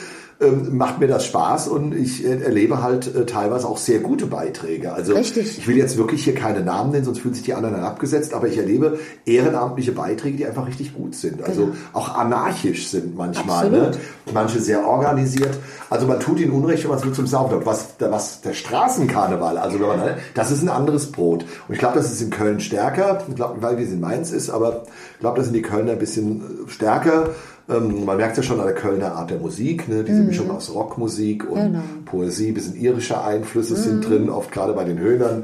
ähm, 0.42 0.76
macht 0.78 1.00
mir 1.00 1.08
das 1.08 1.26
Spaß 1.26 1.68
und 1.68 1.94
ich 1.96 2.26
äh, 2.26 2.42
erlebe 2.42 2.82
halt 2.84 3.14
äh, 3.16 3.26
teilweise 3.26 3.68
auch 3.68 3.78
sehr 3.78 4.00
gute 4.00 4.26
Beiträge. 4.26 4.94
Also 4.94 5.14
Richtig. 5.14 5.58
ich 5.58 5.68
will 5.68 5.78
jetzt 5.78 5.98
wirklich 5.98 6.24
hier 6.24 6.36
keine 6.36 6.62
Namen 6.62 6.92
nennen, 6.92 7.06
sonst 7.06 7.20
fühlen 7.20 7.34
sich 7.34 7.44
die 7.44 7.54
anderen 7.54 7.76
dann 7.76 7.84
abgesetzt, 7.84 8.34
aber 8.34 8.48
ich 8.48 8.58
erlebe 8.58 8.98
ehrenamtliche 9.26 9.92
Beiträge, 9.92 10.38
die 10.38 10.46
einfach 10.46 10.68
richtig 10.68 10.94
gut 10.96 11.16
sind. 11.16 11.44
Also 11.44 11.66
Genau. 11.68 11.76
auch 11.94 12.16
anarchisch 12.18 12.88
sind 12.90 13.16
manchmal. 13.16 13.70
Ne? 13.70 13.92
Manche 14.34 14.60
sehr 14.60 14.88
organisiert. 14.88 15.58
Also 15.90 16.08
man 16.08 16.20
tut 16.20 16.40
ihnen 16.40 16.52
Unrecht, 16.52 16.84
wenn 16.84 16.90
man 16.90 17.00
es 17.00 17.06
nur 17.06 17.14
zum 17.14 17.28
Saufen 17.28 17.58
hat. 17.58 17.66
Was, 17.66 17.98
der- 17.98 18.12
was 18.12 18.42
der 18.42 18.54
Straßenkarneval, 18.54 19.58
also 19.58 19.80
wenn 19.80 19.88
man, 19.88 20.00
das 20.34 20.52
ist 20.52 20.62
ein 20.64 20.70
anderes 20.70 21.12
Brot. 21.12 21.46
Und 21.68 21.74
ich 21.74 21.80
glaube, 21.80 21.96
das 21.98 22.12
ist 22.12 22.22
in 22.22 22.30
Köln 22.30 22.60
stärker, 22.60 23.22
ich 23.28 23.36
glaube, 23.36 23.62
weil 23.62 23.78
wie 23.78 23.84
es 23.84 23.92
in 23.92 24.00
Mainz 24.00 24.32
ist, 24.32 24.50
aber 24.50 24.84
ich 25.14 25.20
glaube, 25.20 25.38
das 25.38 25.46
sind 25.46 25.54
die 25.56 25.62
Kölner 25.62 25.94
ein 25.94 26.00
bisschen 26.00 26.42
stärker. 26.68 27.30
Ähm, 27.70 28.06
man 28.06 28.18
merkt 28.18 28.38
ja 28.38 28.44
schon 28.44 28.60
an 28.60 28.66
der 28.66 28.76
Kölner 28.76 29.14
Art 29.14 29.30
der 29.30 29.40
Musik, 29.40 29.88
ne? 29.88 30.04
diese 30.04 30.22
Mischung 30.22 30.52
aus 30.52 30.74
Rockmusik 30.74 31.50
und 31.50 31.56
Genau. 31.60 31.80
Poesie, 32.06 32.50
ein 32.50 32.54
bisschen 32.54 32.76
irische 32.76 33.22
Einflüsse 33.22 33.76
sind 33.76 34.08
drin, 34.08 34.30
oft 34.30 34.52
gerade 34.52 34.74
bei 34.74 34.84
den 34.84 35.00
Höhnern. 35.00 35.44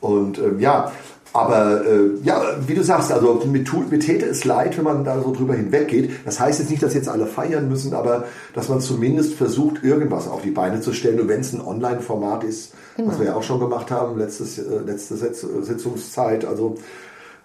Und 0.00 0.38
ähm, 0.38 0.58
ja, 0.58 0.90
aber 1.32 1.86
äh, 1.86 2.10
ja, 2.24 2.42
wie 2.66 2.74
du 2.74 2.82
sagst, 2.82 3.12
also 3.12 3.34
mir, 3.46 3.62
tut, 3.62 3.90
mir 3.92 4.00
täte 4.00 4.26
es 4.26 4.44
leid, 4.44 4.76
wenn 4.76 4.84
man 4.84 5.04
da 5.04 5.22
so 5.22 5.32
drüber 5.32 5.54
hinweggeht. 5.54 6.10
Das 6.24 6.40
heißt 6.40 6.58
jetzt 6.58 6.70
nicht, 6.70 6.82
dass 6.82 6.94
jetzt 6.94 7.08
alle 7.08 7.26
feiern 7.26 7.68
müssen, 7.68 7.94
aber 7.94 8.24
dass 8.52 8.68
man 8.68 8.80
zumindest 8.80 9.34
versucht, 9.34 9.84
irgendwas 9.84 10.26
auf 10.26 10.42
die 10.42 10.50
Beine 10.50 10.80
zu 10.80 10.92
stellen. 10.92 11.20
Und 11.20 11.28
wenn 11.28 11.40
es 11.40 11.52
ein 11.52 11.60
Online-Format 11.60 12.42
ist, 12.42 12.72
was 12.96 13.18
wir 13.20 13.26
ja 13.26 13.34
auch 13.36 13.44
schon 13.44 13.60
gemacht 13.60 13.92
haben, 13.92 14.18
letztes, 14.18 14.58
äh, 14.58 14.62
letzte 14.84 15.16
Setz, 15.16 15.46
Sitzungszeit, 15.62 16.44
also 16.44 16.76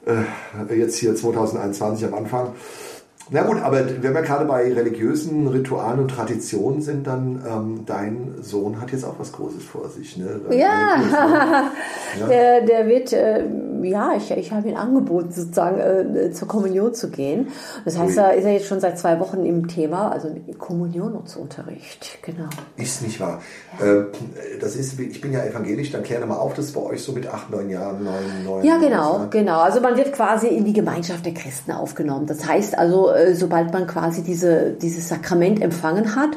äh, 0.06 0.76
jetzt 0.76 0.98
hier 0.98 1.16
2021 1.16 2.08
am 2.08 2.14
Anfang. 2.16 2.54
Na 3.32 3.42
gut, 3.42 3.60
aber 3.62 3.84
wenn 4.02 4.14
wir 4.14 4.22
gerade 4.22 4.46
bei 4.46 4.72
religiösen 4.72 5.48
Ritualen 5.48 6.00
und 6.00 6.10
Traditionen 6.10 6.82
sind, 6.82 7.08
dann 7.08 7.44
ähm, 7.48 7.80
dein 7.86 8.36
Sohn 8.42 8.80
hat 8.80 8.92
jetzt 8.92 9.04
auch 9.04 9.16
was 9.18 9.32
Großes 9.32 9.64
vor 9.64 9.90
sich. 9.90 10.18
Ne? 10.18 10.42
Ja, 10.52 11.72
der, 12.30 12.62
der 12.62 12.88
wird 12.88 13.12
äh, 13.14 13.44
ja, 13.86 14.14
ich, 14.16 14.32
ich 14.32 14.52
habe 14.52 14.70
ihn 14.70 14.76
angeboten, 14.76 15.32
sozusagen 15.32 15.80
äh, 15.80 16.32
zur 16.32 16.48
Kommunion 16.48 16.94
zu 16.94 17.10
gehen. 17.10 17.48
Das 17.84 17.98
heißt, 17.98 18.18
da 18.18 18.30
ist 18.30 18.46
er 18.46 18.54
jetzt 18.54 18.68
schon 18.68 18.80
seit 18.80 18.98
zwei 19.00 19.20
Wochen 19.20 19.46
im 19.46 19.68
Thema, 19.68 20.12
also 20.12 20.30
Kommunionsunterricht, 20.58 22.20
genau. 22.22 22.50
Ist 22.78 23.02
nicht 23.02 23.20
wahr. 23.20 23.42
Äh, 23.80 24.06
das 24.60 24.76
ist, 24.76 25.00
ich 25.00 25.22
bin 25.22 25.34
ja 25.34 25.44
evangelisch, 25.44 25.92
dann 25.92 26.04
kläre 26.04 26.26
mal 26.26 26.38
auf, 26.38 26.54
das 26.54 26.66
ist 26.66 26.74
bei 26.74 26.82
euch 26.82 27.04
so 27.04 27.12
mit 27.12 27.28
acht, 27.28 27.50
neun 27.50 27.70
Jahren, 27.70 28.04
neun, 28.04 28.44
neun. 28.44 28.64
Ja, 28.64 28.78
genau, 28.78 29.20
ne? 29.20 29.28
genau. 29.30 29.60
Also 29.60 29.82
man 29.82 29.98
wird 29.98 30.14
quasi 30.14 30.48
in 30.48 30.66
die 30.66 30.74
Gemeinschaft 30.74 31.26
der 31.26 31.34
Christen 31.34 31.72
aufgenommen. 31.72 32.26
Das 32.26 32.48
heißt 32.48 32.78
also, 32.78 33.12
äh, 33.12 33.36
sobald 33.36 33.74
man 33.74 33.88
quasi 33.88 34.24
diese, 34.24 34.72
dieses 34.72 35.10
Sakrament 35.10 35.62
empfangen 35.62 36.16
hat, 36.16 36.30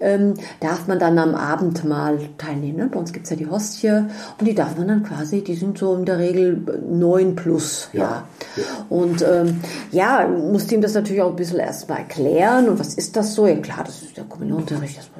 ähm, 0.00 0.34
darf 0.60 0.86
man 0.86 0.98
dann 0.98 1.18
am 1.18 1.34
Abendmahl 1.34 2.18
teilnehmen. 2.38 2.78
Ne? 2.78 2.90
Bei 2.92 2.98
uns 2.98 3.12
gibt's 3.12 3.30
ja 3.30 3.36
die 3.36 3.48
Hostie 3.48 4.04
und 4.38 4.46
die 4.46 4.54
darf 4.54 4.76
man 4.76 4.88
dann 4.88 5.02
quasi, 5.02 5.42
die 5.42 5.54
sind 5.54 5.78
so 5.78 5.94
in 5.94 6.04
der 6.04 6.18
Regel 6.18 6.56
neun 6.98 7.34
plus. 7.34 7.88
Ja. 7.92 8.24
Ja. 8.56 8.62
Und 8.88 9.22
ähm, 9.22 9.60
ja, 9.90 10.26
musste 10.26 10.74
ihm 10.74 10.80
das 10.80 10.94
natürlich 10.94 11.22
auch 11.22 11.30
ein 11.30 11.36
bisschen 11.36 11.58
erstmal 11.58 11.98
erklären. 11.98 12.68
Und 12.68 12.78
was 12.78 12.94
ist 12.94 13.16
das 13.16 13.34
so? 13.34 13.46
Ja 13.46 13.56
klar, 13.56 13.84
das 13.84 14.02
ist 14.02 14.16
der 14.16 14.24
Kommunionunterricht, 14.24 14.98
das 14.98 15.04
ist 15.04 15.10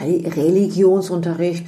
Re- 0.00 0.36
Religionsunterricht. 0.36 1.66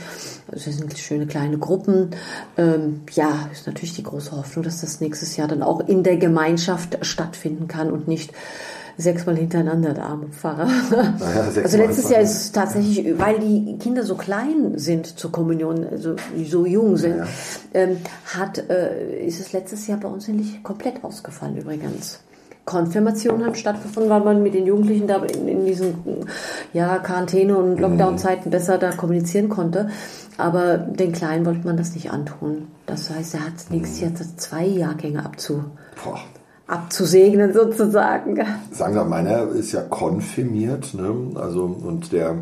Das 0.48 0.64
sind 0.64 0.96
schöne 0.98 1.26
kleine 1.26 1.58
Gruppen. 1.58 2.10
Ähm, 2.56 3.00
ja, 3.12 3.48
ist 3.50 3.66
natürlich 3.66 3.94
die 3.96 4.02
große 4.02 4.32
Hoffnung, 4.32 4.64
dass 4.64 4.80
das 4.80 5.00
nächstes 5.00 5.36
Jahr 5.36 5.48
dann 5.48 5.62
auch 5.62 5.80
in 5.88 6.02
der 6.02 6.18
Gemeinschaft 6.18 6.98
stattfinden 7.02 7.68
kann 7.68 7.90
und 7.90 8.08
nicht 8.08 8.32
sechsmal 8.96 9.36
hintereinander 9.36 9.94
der 9.94 10.04
arme 10.04 10.28
Pfarrer. 10.28 10.66
Naja, 10.66 11.44
also 11.62 11.76
letztes 11.78 12.10
Jahr 12.10 12.20
ist 12.20 12.32
es 12.34 12.52
tatsächlich, 12.52 13.18
weil 13.18 13.38
die 13.38 13.78
Kinder 13.78 14.02
so 14.04 14.14
klein 14.16 14.72
sind 14.78 15.06
zur 15.18 15.32
Kommunion, 15.32 15.86
also 15.86 16.16
so 16.44 16.66
jung 16.66 16.96
sind, 16.96 17.18
Ja. 17.18 17.26
ähm, 17.74 17.96
hat, 18.36 18.58
äh, 18.70 19.24
ist 19.24 19.40
es 19.40 19.52
letztes 19.52 19.86
Jahr 19.86 19.98
bei 19.98 20.08
uns 20.08 20.28
nämlich 20.28 20.62
komplett 20.62 21.02
ausgefallen 21.04 21.56
übrigens. 21.56 22.20
Konfirmationen 22.64 23.44
haben 23.44 23.56
stattgefunden, 23.56 24.08
weil 24.08 24.20
man 24.20 24.42
mit 24.42 24.54
den 24.54 24.66
Jugendlichen 24.66 25.08
da 25.08 25.16
in, 25.24 25.48
in 25.48 25.66
diesen 25.66 25.94
ja, 26.72 26.98
Quarantäne- 26.98 27.56
und 27.56 27.80
Lockdown-Zeiten 27.80 28.50
besser 28.50 28.78
da 28.78 28.92
kommunizieren 28.92 29.48
konnte. 29.48 29.88
Aber 30.38 30.78
den 30.78 31.10
Kleinen 31.12 31.44
wollte 31.44 31.66
man 31.66 31.76
das 31.76 31.94
nicht 31.94 32.12
antun. 32.12 32.68
Das 32.86 33.10
heißt, 33.10 33.34
er 33.34 33.46
hat 33.46 33.52
nächstes 33.70 34.00
Jahr 34.00 34.12
zwei 34.36 34.64
Jahrgänge 34.64 35.24
abzu, 35.24 35.64
Boah. 36.04 36.20
Abzusegnen 36.66 37.52
sozusagen. 37.52 38.38
Sagen 38.70 38.94
wir, 38.94 39.04
meiner 39.04 39.48
ist 39.48 39.72
ja 39.72 39.82
konfirmiert, 39.82 40.94
ne? 40.94 41.32
Also, 41.34 41.64
und 41.64 42.12
der, 42.12 42.36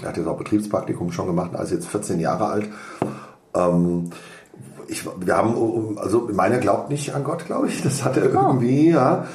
der 0.00 0.08
hat 0.08 0.16
jetzt 0.16 0.26
auch 0.26 0.38
Betriebspraktikum 0.38 1.10
schon 1.12 1.26
gemacht, 1.26 1.54
also 1.54 1.74
jetzt 1.74 1.88
14 1.88 2.20
Jahre 2.20 2.46
alt. 2.46 2.68
Ähm, 3.54 4.10
ich, 4.88 5.04
wir 5.18 5.36
haben, 5.36 5.98
also 5.98 6.28
meiner 6.32 6.58
glaubt 6.58 6.90
nicht 6.90 7.14
an 7.14 7.24
Gott, 7.24 7.46
glaube 7.46 7.68
ich. 7.68 7.82
Das 7.82 8.04
hat 8.04 8.16
er 8.16 8.24
irgendwie, 8.24 8.90
ja, 8.90 9.26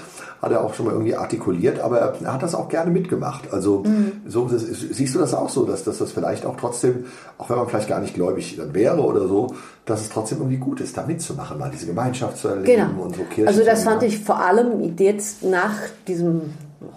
hat 0.41 0.51
er 0.51 0.63
auch 0.63 0.73
schon 0.73 0.85
mal 0.85 0.93
irgendwie 0.93 1.15
artikuliert, 1.15 1.79
aber 1.79 1.99
er, 1.99 2.33
hat 2.33 2.43
das 2.43 2.55
auch 2.55 2.69
gerne 2.69 2.91
mitgemacht. 2.91 3.51
Also 3.51 3.83
so 4.25 4.47
das, 4.47 4.61
siehst 4.61 5.13
du 5.15 5.19
das 5.19 5.33
auch 5.33 5.49
so, 5.49 5.65
dass, 5.65 5.83
dass 5.83 5.97
das 5.97 6.11
vielleicht 6.11 6.45
auch 6.45 6.55
trotzdem, 6.55 7.05
auch 7.37 7.49
wenn 7.49 7.57
man 7.57 7.67
vielleicht 7.67 7.89
gar 7.89 7.99
nicht 7.99 8.13
gläubig 8.13 8.55
dann 8.57 8.73
wäre 8.73 9.01
oder 9.03 9.27
so, 9.27 9.53
dass 9.85 10.01
es 10.01 10.09
trotzdem 10.09 10.37
irgendwie 10.39 10.57
gut 10.57 10.79
ist, 10.81 10.97
da 10.97 11.05
mitzumachen, 11.05 11.57
mal 11.57 11.69
diese 11.71 11.85
Gemeinschaft 11.85 12.37
zu 12.37 12.47
erleben 12.47 12.65
Genau. 12.65 13.03
und 13.03 13.15
so 13.15 13.23
Kirche 13.23 13.47
Also 13.47 13.63
das 13.63 13.83
fand 13.83 14.03
ich 14.03 14.19
vor 14.19 14.39
allem 14.39 14.95
jetzt 14.97 15.43
nach 15.43 15.75
diesem 16.07 16.53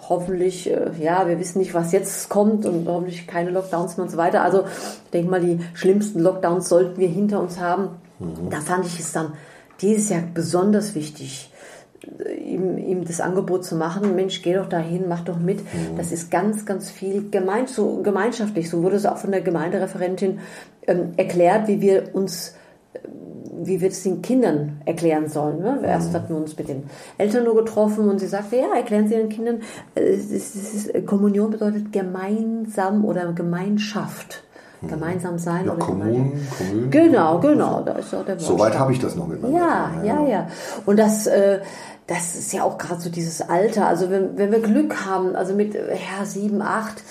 hoffentlich, 0.07 0.69
äh, 0.71 0.91
ja, 0.99 1.27
wir 1.27 1.39
wissen 1.39 1.59
nicht, 1.59 1.73
was 1.73 1.91
jetzt 1.91 2.29
kommt 2.29 2.65
und 2.65 2.87
hoffentlich 2.87 3.27
keine 3.27 3.49
Lockdowns 3.49 3.97
mehr 3.97 4.05
und 4.05 4.11
so 4.11 4.17
weiter. 4.17 4.41
Also 4.41 4.63
ich 5.05 5.11
denke 5.11 5.29
mal, 5.29 5.41
die 5.41 5.59
schlimmsten 5.73 6.19
Lockdowns 6.19 6.69
sollten 6.69 6.99
wir 6.99 7.09
hinter 7.09 7.41
uns 7.41 7.59
haben. 7.59 7.89
Da 8.49 8.61
fand 8.61 8.85
ich 8.85 8.99
es 8.99 9.11
dann 9.11 9.33
dieses 9.81 10.09
Jahr 10.09 10.21
besonders 10.33 10.95
wichtig, 10.95 11.51
ihm, 12.53 12.77
ihm 12.77 13.05
das 13.05 13.19
Angebot 13.21 13.65
zu 13.65 13.75
machen, 13.75 14.15
Mensch, 14.15 14.41
geh 14.41 14.53
doch 14.53 14.69
dahin, 14.69 15.07
mach 15.07 15.21
doch 15.21 15.39
mit. 15.39 15.59
Das 15.97 16.11
ist 16.11 16.31
ganz, 16.31 16.65
ganz 16.65 16.89
viel 16.89 17.29
gemein, 17.29 17.67
so 17.67 18.01
gemeinschaftlich. 18.03 18.69
So 18.69 18.83
wurde 18.83 18.95
es 18.95 19.05
auch 19.05 19.17
von 19.17 19.31
der 19.31 19.41
Gemeindereferentin 19.41 20.39
ähm, 20.87 21.13
erklärt, 21.17 21.67
wie 21.67 21.81
wir 21.81 22.13
uns 22.13 22.55
wie 23.65 23.79
wir 23.81 23.89
es 23.89 24.03
den 24.03 24.21
Kindern 24.21 24.81
erklären 24.85 25.29
sollen. 25.29 25.59
Ne? 25.61 25.79
Erst 25.85 26.13
hatten 26.13 26.29
wir 26.29 26.37
uns 26.37 26.57
mit 26.57 26.67
den 26.67 26.83
Eltern 27.17 27.45
nur 27.45 27.55
getroffen 27.55 28.09
und 28.09 28.19
sie 28.19 28.27
sagte, 28.27 28.57
ja, 28.57 28.75
erklären 28.75 29.07
Sie 29.07 29.15
den 29.15 29.29
Kindern, 29.29 29.61
äh, 29.95 30.01
es 30.01 30.31
ist, 30.31 30.55
es 30.55 30.73
ist, 30.87 31.05
Kommunion 31.07 31.51
bedeutet 31.51 31.91
gemeinsam 31.91 33.05
oder 33.05 33.31
Gemeinschaft. 33.33 34.43
Gemeinsam 34.85 35.37
sein 35.39 35.65
Ja, 35.65 35.71
oder 35.71 35.85
Kommun, 35.85 36.11
Gemeinschaft. 36.13 36.57
Kommun. 36.57 36.91
Genau, 36.91 37.39
genau, 37.39 37.81
da 37.85 37.93
ist 37.93 38.13
auch 38.13 38.25
der 38.25 38.37
So 38.37 38.53
weit 38.53 38.59
Wortstamm. 38.59 38.79
habe 38.81 38.91
ich 38.91 38.99
das 38.99 39.15
noch 39.15 39.27
mit 39.27 39.41
meinem 39.41 39.55
Ja, 39.55 39.91
Eltern, 40.01 40.25
ja, 40.25 40.29
ja. 40.29 40.47
Und 40.85 40.99
das, 40.99 41.25
äh, 41.27 41.59
das 42.07 42.35
ist 42.35 42.51
ja 42.53 42.63
auch 42.63 42.77
gerade 42.77 43.01
so 43.01 43.09
dieses 43.09 43.41
Alter. 43.41 43.87
Also 43.87 44.09
wenn, 44.09 44.37
wenn 44.37 44.51
wir 44.51 44.59
Glück 44.59 45.05
haben, 45.05 45.35
also 45.35 45.53
mit 45.53 45.75
äh, 45.75 45.93
ja, 45.93 46.25
sieben, 46.25 46.61
acht, 46.61 47.01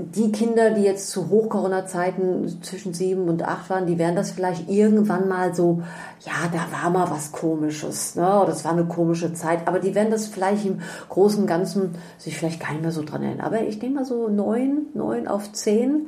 die 0.00 0.30
Kinder, 0.30 0.70
die 0.70 0.82
jetzt 0.82 1.10
zu 1.10 1.28
Hoch-Corona-Zeiten 1.28 2.62
zwischen 2.62 2.94
sieben 2.94 3.28
und 3.28 3.42
acht 3.42 3.68
waren, 3.68 3.86
die 3.86 3.98
werden 3.98 4.14
das 4.14 4.30
vielleicht 4.30 4.68
irgendwann 4.68 5.28
mal 5.28 5.54
so, 5.54 5.82
ja, 6.20 6.32
da 6.52 6.66
war 6.70 6.90
mal 6.90 7.10
was 7.10 7.32
Komisches, 7.32 8.14
ne? 8.14 8.40
Oder 8.40 8.52
es 8.52 8.64
war 8.64 8.72
eine 8.72 8.84
komische 8.84 9.32
Zeit, 9.34 9.66
aber 9.66 9.80
die 9.80 9.96
werden 9.96 10.12
das 10.12 10.28
vielleicht 10.28 10.64
im 10.66 10.80
Großen 11.08 11.40
und 11.40 11.46
Ganzen 11.48 11.96
sich 12.16 12.36
vielleicht 12.36 12.60
gar 12.60 12.72
nicht 12.72 12.82
mehr 12.82 12.92
so 12.92 13.02
dran 13.02 13.24
erinnern. 13.24 13.44
Aber 13.44 13.60
ich 13.62 13.80
denke 13.80 13.96
mal 13.96 14.04
so 14.04 14.28
neun, 14.28 14.86
neun 14.94 15.26
auf 15.26 15.52
zehn, 15.52 16.06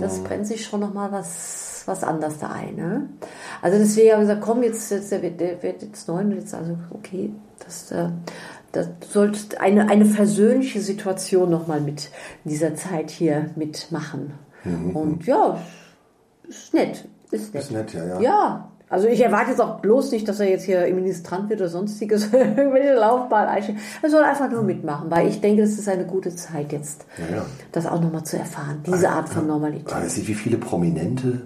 das 0.00 0.20
brennt 0.20 0.46
sich 0.46 0.64
schon 0.64 0.80
noch 0.80 0.94
mal 0.94 1.10
was, 1.86 2.02
was 2.02 2.04
anders 2.04 2.38
da 2.38 2.50
ein. 2.50 2.76
Ne? 2.76 3.08
Also 3.62 3.78
deswegen 3.78 4.12
habe 4.12 4.22
ich 4.22 4.28
gesagt, 4.28 4.44
komm, 4.44 4.62
jetzt, 4.62 4.90
jetzt 4.90 5.12
der 5.12 5.22
wird, 5.22 5.40
der 5.40 5.62
wird 5.62 5.82
jetzt 5.82 6.08
neun, 6.08 6.32
jetzt 6.32 6.54
also 6.54 6.76
okay, 6.90 7.32
das, 7.64 7.90
äh, 7.92 8.08
das 8.72 8.88
sollte 9.08 9.60
eine, 9.60 9.88
eine 9.88 10.04
versöhnliche 10.04 10.80
Situation 10.80 11.50
noch 11.50 11.66
mal 11.66 11.80
mit 11.80 12.10
dieser 12.44 12.74
Zeit 12.74 13.10
hier 13.10 13.50
mitmachen. 13.56 14.32
Und 14.94 15.26
ja, 15.26 15.58
ist 16.48 16.72
nett, 16.72 17.06
ist 17.30 17.52
nett. 17.52 17.62
Ist 17.64 17.70
nett, 17.70 17.92
ja, 17.92 18.06
ja. 18.06 18.20
Ja, 18.20 18.68
also 18.88 19.08
ich 19.08 19.20
erwarte 19.20 19.50
jetzt 19.50 19.60
auch 19.60 19.80
bloß 19.80 20.12
nicht, 20.12 20.28
dass 20.28 20.40
er 20.40 20.48
jetzt 20.48 20.64
hier 20.64 20.86
Ministrant 20.94 21.50
wird 21.50 21.60
oder 21.60 21.68
sonstiges, 21.68 22.28
irgendwelche 22.32 22.94
Laufbahn 22.94 23.48
einstellen. 23.48 23.78
Er 24.02 24.10
soll 24.10 24.22
einfach 24.22 24.50
nur 24.50 24.62
mitmachen, 24.62 25.10
weil 25.10 25.28
ich 25.28 25.40
denke, 25.40 25.62
es 25.62 25.78
ist 25.78 25.88
eine 25.88 26.06
gute 26.06 26.34
Zeit 26.34 26.72
jetzt, 26.72 27.04
Ja, 27.18 27.36
ja. 27.36 27.46
das 27.72 27.86
auch 27.86 28.00
nochmal 28.00 28.24
zu 28.24 28.38
erfahren, 28.38 28.82
diese 28.86 29.10
Art 29.10 29.28
von 29.28 29.46
Normalität. 29.46 29.90
Das 29.90 30.14
sieht, 30.14 30.28
wie 30.28 30.34
viele 30.34 30.58
prominente 30.58 31.42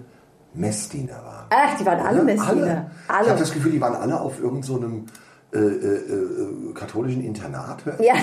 Messdiener 0.53 1.13
waren. 1.23 1.45
Ach, 1.49 1.77
die 1.79 1.85
waren 1.85 1.99
alle 1.99 2.17
Ja, 2.19 2.23
Messdiener. 2.23 2.91
Ich 3.07 3.09
Alle. 3.15 3.29
habe 3.29 3.39
das 3.39 3.51
Gefühl, 3.51 3.71
die 3.71 3.81
waren 3.81 3.95
alle 3.95 4.19
auf 4.19 4.37
irgendeinem 4.39 4.63
so 4.63 4.75
einem, 4.77 5.05
äh, 5.51 5.57
äh, 5.57 5.61
äh, 5.63 6.73
katholischen 6.75 7.23
Internat. 7.23 7.77
Ja. 7.99 8.13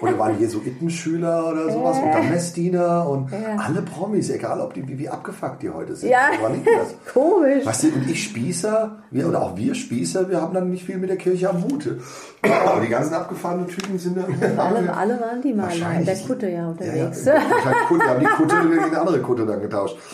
Oder 0.00 0.16
waren 0.16 0.38
Jesuitenschüler 0.38 1.48
oder 1.48 1.72
sowas 1.72 1.98
und 1.98 2.12
dann 2.12 2.30
Messdiener 2.30 3.08
und 3.08 3.32
Ja. 3.32 3.56
alle 3.58 3.82
Promis, 3.82 4.30
egal 4.30 4.60
ob 4.60 4.74
die, 4.74 4.86
wie, 4.86 4.96
wie 4.96 5.08
abgefuckt 5.08 5.60
die 5.62 5.70
heute 5.70 5.96
sind. 5.96 6.10
Ja, 6.10 6.28
komisch. 7.12 7.66
Weißt 7.66 7.82
du, 7.82 7.86
und 7.88 8.08
ich 8.08 8.22
Spießer, 8.22 8.96
wir, 9.10 9.28
oder 9.28 9.42
auch 9.42 9.56
wir 9.56 9.74
Spießer, 9.74 10.30
wir 10.30 10.40
haben 10.40 10.54
dann 10.54 10.70
nicht 10.70 10.84
viel 10.84 10.98
mit 10.98 11.10
der 11.10 11.16
Kirche 11.16 11.50
am 11.50 11.64
Hute. 11.64 11.98
Aber 12.42 12.80
die 12.80 12.88
ganzen 12.88 13.14
abgefahrenen 13.14 13.66
Typen 13.66 13.98
sind 13.98 14.16
dann... 14.16 14.26
Alle, 14.56 14.96
alle 14.96 15.20
waren 15.20 15.42
die 15.42 15.52
mal 15.54 15.72
in 15.98 16.04
der 16.04 16.16
Kutte 16.16 16.46
ja 16.48 16.52
Ja, 16.52 16.62
ja, 16.62 16.68
unterwegs. 16.68 17.26
wahrscheinlich 17.26 17.88
Kutte, 17.88 18.04
haben 18.08 18.20
die 18.20 18.26
Kutte 18.26 18.56
gegen 18.68 18.84
eine 18.84 19.00
andere 19.00 19.20
Kutte 19.20 19.46
dann 19.46 19.60
getauscht. 19.60 19.96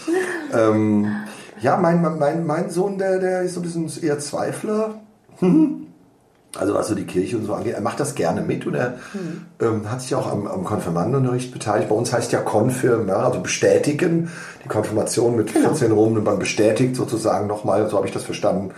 Ähm, 0.56 1.06
ja, 1.64 1.78
mein, 1.78 2.02
mein, 2.18 2.46
mein 2.46 2.68
Sohn, 2.68 2.98
der, 2.98 3.18
der 3.18 3.42
ist 3.42 3.54
so 3.54 3.60
ein 3.60 3.62
bisschen 3.62 3.90
eher 4.02 4.18
Zweifler. 4.18 4.96
Also 6.56 6.74
was 6.74 6.88
so 6.88 6.94
die 6.94 7.06
Kirche 7.06 7.38
und 7.38 7.46
so 7.46 7.54
angeht, 7.54 7.74
er 7.74 7.80
macht 7.80 7.98
das 7.98 8.14
gerne 8.14 8.42
mit 8.42 8.66
und 8.66 8.74
er 8.74 8.98
ähm, 9.60 9.90
hat 9.90 10.02
sich 10.02 10.14
auch 10.14 10.30
am, 10.30 10.46
am 10.46 10.62
Konfirmandenunterricht 10.62 11.52
beteiligt. 11.52 11.88
Bei 11.88 11.96
uns 11.96 12.12
heißt 12.12 12.30
ja 12.32 12.42
Konfirm, 12.42 13.08
ja, 13.08 13.16
also 13.16 13.40
bestätigen, 13.40 14.30
die 14.62 14.68
Konfirmation 14.68 15.36
mit 15.36 15.50
14 15.50 15.90
rum 15.90 16.14
und 16.14 16.22
man 16.22 16.38
bestätigt 16.38 16.94
sozusagen 16.94 17.46
nochmal, 17.46 17.88
so 17.88 17.96
habe 17.96 18.06
ich 18.06 18.12
das 18.12 18.24
verstanden, 18.24 18.72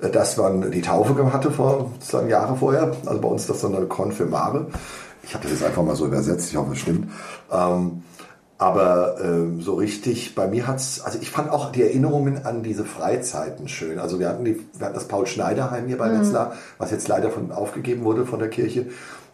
äh, 0.00 0.08
dass 0.08 0.38
man 0.38 0.72
die 0.72 0.82
Taufe 0.82 1.32
hatte 1.32 1.52
vor 1.52 1.90
sozusagen 2.00 2.30
Jahre 2.30 2.56
vorher. 2.56 2.96
Also 3.04 3.20
bei 3.20 3.28
uns 3.28 3.42
ist 3.42 3.50
das 3.50 3.60
so 3.60 3.68
eine 3.68 3.86
Konfirmare. 3.86 4.66
Ich 5.22 5.34
habe 5.34 5.44
das 5.44 5.52
jetzt 5.52 5.64
einfach 5.64 5.84
mal 5.84 5.94
so 5.94 6.06
übersetzt, 6.06 6.50
ich 6.50 6.56
hoffe, 6.56 6.72
es 6.72 6.78
stimmt. 6.78 7.12
Ähm, 7.52 8.02
aber 8.60 9.16
ähm, 9.24 9.62
so 9.62 9.76
richtig, 9.76 10.34
bei 10.34 10.46
mir 10.46 10.66
hat's, 10.66 11.00
also 11.00 11.18
ich 11.18 11.30
fand 11.30 11.48
auch 11.50 11.72
die 11.72 11.82
Erinnerungen 11.82 12.44
an 12.44 12.62
diese 12.62 12.84
Freizeiten 12.84 13.68
schön. 13.68 13.98
Also 13.98 14.20
wir 14.20 14.28
hatten, 14.28 14.44
die, 14.44 14.60
wir 14.76 14.84
hatten 14.84 14.94
das 14.94 15.08
Paul-Schneider-Heim 15.08 15.86
hier 15.86 15.96
bei 15.96 16.12
Wetzlar, 16.12 16.52
was 16.76 16.90
jetzt 16.90 17.08
leider 17.08 17.30
von, 17.30 17.52
aufgegeben 17.52 18.04
wurde 18.04 18.26
von 18.26 18.38
der 18.38 18.50
Kirche. 18.50 18.88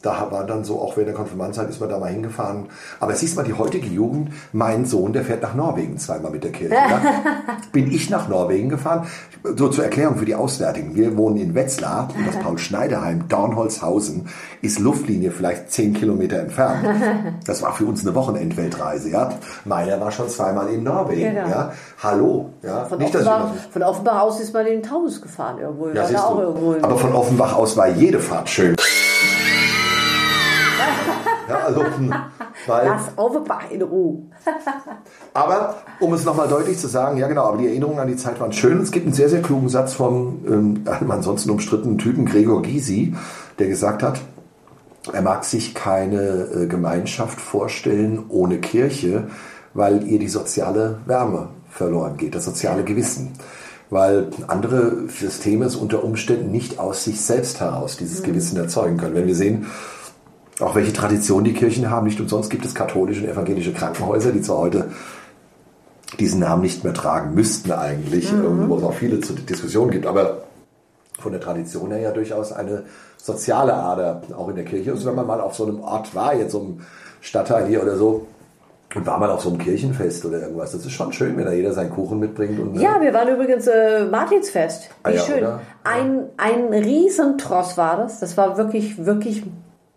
Da 0.07 0.31
war 0.31 0.45
dann 0.45 0.63
so, 0.63 0.81
auch 0.81 0.97
während 0.97 1.09
der 1.09 1.17
Konfirmandzeit 1.17 1.69
ist 1.69 1.81
man 1.81 1.89
da 1.89 1.99
mal 1.99 2.13
hingefahren. 2.13 2.67
Aber 3.01 3.17
siehst 3.17 3.37
mal, 3.37 3.43
die 3.43 3.55
heutige 3.55 3.89
Jugend, 3.89 4.31
mein 4.53 4.87
Sohn, 4.87 5.13
der 5.13 5.25
fährt 5.25 5.43
nach 5.43 5.55
Norwegen 5.55 5.99
zweimal 5.99 6.31
mit 6.31 6.45
der 6.45 6.53
Kirche. 6.53 6.77
Ja? 6.77 7.01
Bin 7.73 7.91
ich 7.91 8.09
nach 8.09 8.29
Norwegen 8.29 8.69
gefahren. 8.69 9.09
So 9.43 9.69
zur 9.69 9.83
Erklärung 9.83 10.17
für 10.17 10.25
die 10.25 10.37
Auswärtigen. 10.37 10.95
Wir 10.95 11.17
wohnen 11.17 11.39
in 11.39 11.57
Wetzlar 11.57 12.07
und 12.17 12.25
das 12.25 12.37
Paul-Schneiderheim, 12.37 13.27
Dornholzhausen, 13.27 14.29
ist 14.63 14.79
Luftlinie 14.79 15.33
vielleicht 15.33 15.73
zehn 15.73 15.93
Kilometer 15.93 16.39
entfernt. 16.39 16.87
Das 17.47 17.63
war 17.63 17.73
für 17.73 17.85
uns 17.85 18.05
eine 18.05 18.15
Wochenendweltreise. 18.15 19.11
Ja? 19.11 19.31
Meiner 19.65 20.01
war 20.01 20.11
schon 20.11 20.29
zweimal 20.29 20.69
in 20.69 20.85
Norwegen. 20.85 21.35
Genau. 21.35 21.49
Ja? 21.49 21.73
Hallo. 22.03 22.51
Ja? 22.63 22.85
Von, 22.85 22.99
Nicht, 22.99 23.15
Offenbach, 23.15 23.51
von 23.71 23.83
Offenbach 23.83 24.21
aus 24.21 24.41
ist 24.41 24.53
man 24.53 24.67
in 24.67 24.75
den 24.75 24.83
Taunus 24.83 25.21
gefahren 25.21 25.59
irgendwo. 25.59 25.89
ja, 25.89 26.05
auch 26.05 26.37
du. 26.37 26.43
irgendwo 26.43 26.77
Aber 26.83 26.97
von 26.97 27.13
Offenbach 27.13 27.57
aus 27.57 27.77
war 27.77 27.89
jede 27.89 28.21
Fahrt 28.21 28.49
schön. 28.49 28.77
Ja, 31.49 31.59
also, 31.67 31.85
weil, 32.67 32.87
Lass 32.87 33.09
Offenbach 33.17 33.71
in 33.71 33.83
Ruhe. 33.83 34.23
aber 35.35 35.77
um 36.01 36.13
es 36.15 36.25
nochmal 36.25 36.49
deutlich 36.49 36.79
zu 36.79 36.89
sagen, 36.89 37.19
ja 37.19 37.29
genau, 37.29 37.45
aber 37.45 37.59
die 37.59 37.67
Erinnerungen 37.67 38.01
an 38.01 38.09
die 38.09 38.17
Zeit 38.17 38.41
waren 38.41 38.53
schön. 38.53 38.81
Es 38.81 38.91
gibt 38.91 39.07
einen 39.07 39.15
sehr, 39.15 39.29
sehr 39.29 39.43
klugen 39.43 39.69
Satz 39.69 39.95
vom 39.95 40.45
ähm, 40.47 40.85
einem 40.87 41.11
ansonsten 41.11 41.51
umstrittenen 41.51 41.99
Typen, 41.99 42.25
Gregor 42.25 42.63
Gysi, 42.63 43.15
der 43.59 43.69
gesagt 43.69 44.03
hat, 44.03 44.21
er 45.13 45.23
mag 45.23 45.45
sich 45.45 45.75
keine 45.75 46.21
äh, 46.21 46.67
Gemeinschaft 46.67 47.41
vorstellen 47.41 48.25
ohne 48.29 48.59
Kirche, 48.59 49.29
weil 49.75 50.07
ihr 50.07 50.19
die 50.19 50.29
soziale 50.29 50.99
Wärme 51.07 51.51
verloren 51.71 52.17
geht, 52.17 52.35
das 52.35 52.45
soziale 52.45 52.83
Gewissen. 52.83 53.35
Weil 53.89 54.31
andere 54.49 55.09
Systeme 55.09 55.65
es 55.65 55.77
unter 55.77 56.03
Umständen 56.03 56.51
nicht 56.51 56.81
aus 56.81 57.05
sich 57.05 57.21
selbst 57.21 57.61
heraus 57.61 57.97
dieses 57.97 58.25
Gewissen 58.25 58.57
erzeugen 58.57 58.97
können. 58.97 59.15
Wenn 59.15 59.29
wir 59.29 59.37
sehen, 59.37 59.67
auch 60.61 60.75
welche 60.75 60.93
Tradition 60.93 61.45
die 61.45 61.53
Kirchen 61.53 61.91
haben, 61.91 62.07
nicht 62.07 62.21
umsonst 62.21 62.51
gibt 62.51 62.65
es 62.65 62.75
katholische 62.75 63.23
und 63.23 63.29
evangelische 63.29 63.73
Krankenhäuser, 63.73 64.33
die 64.33 64.41
zwar 64.41 64.59
heute 64.59 64.91
diesen 66.19 66.41
Namen 66.41 66.63
nicht 66.63 66.85
mehr 66.85 66.95
tragen 66.95 67.35
müssten 67.35 67.73
eigentlich, 67.73 68.33
ähm, 68.33 68.69
wo 68.69 68.77
es 68.77 68.83
auch 68.83 68.95
viele 68.95 69.21
zu 69.21 69.35
Diskussionen 69.35 69.91
gibt, 69.91 70.07
aber 70.07 70.45
von 71.19 71.33
der 71.33 71.41
Tradition 71.41 71.91
her 71.91 72.01
ja 72.01 72.11
durchaus 72.13 72.53
eine 72.53 72.85
soziale 73.17 73.75
Ader 73.75 74.23
auch 74.37 74.49
in 74.49 74.57
der 74.57 74.65
Kirche 74.65 74.93
ist. 74.93 75.05
Wenn 75.05 75.15
man 75.15 75.27
mal 75.27 75.41
auf 75.41 75.55
so 75.55 75.67
einem 75.67 75.81
Ort 75.81 76.15
war, 76.15 76.35
jetzt 76.35 76.53
so 76.53 76.61
einem 76.61 76.81
Stadtteil 77.21 77.67
hier 77.67 77.83
oder 77.83 77.97
so, 77.97 78.27
und 78.95 79.05
war 79.05 79.19
mal 79.19 79.31
auf 79.31 79.43
so 79.43 79.51
einem 79.51 79.59
Kirchenfest 79.59 80.25
oder 80.25 80.41
irgendwas, 80.41 80.73
das 80.73 80.87
ist 80.87 80.93
schon 80.93 81.13
schön, 81.13 81.37
wenn 81.37 81.45
da 81.45 81.53
jeder 81.53 81.73
seinen 81.73 81.91
Kuchen 81.91 82.19
mitbringt. 82.19 82.59
Und, 82.59 82.81
Ja, 82.81 82.99
wir 83.01 83.13
waren 83.13 83.29
übrigens 83.29 83.67
äh, 83.67 84.07
Martinsfest. 84.07 84.85
Wie 84.85 84.95
Ah 85.03 85.11
ja, 85.11 85.21
schön. 85.21 85.39
oder? 85.39 85.61
Ein, 85.85 86.27
ein 86.39 86.73
Riesentross 86.73 87.77
war 87.77 87.99
das. 87.99 88.21
Das 88.21 88.37
war 88.39 88.57
wirklich, 88.57 89.05
wirklich 89.05 89.43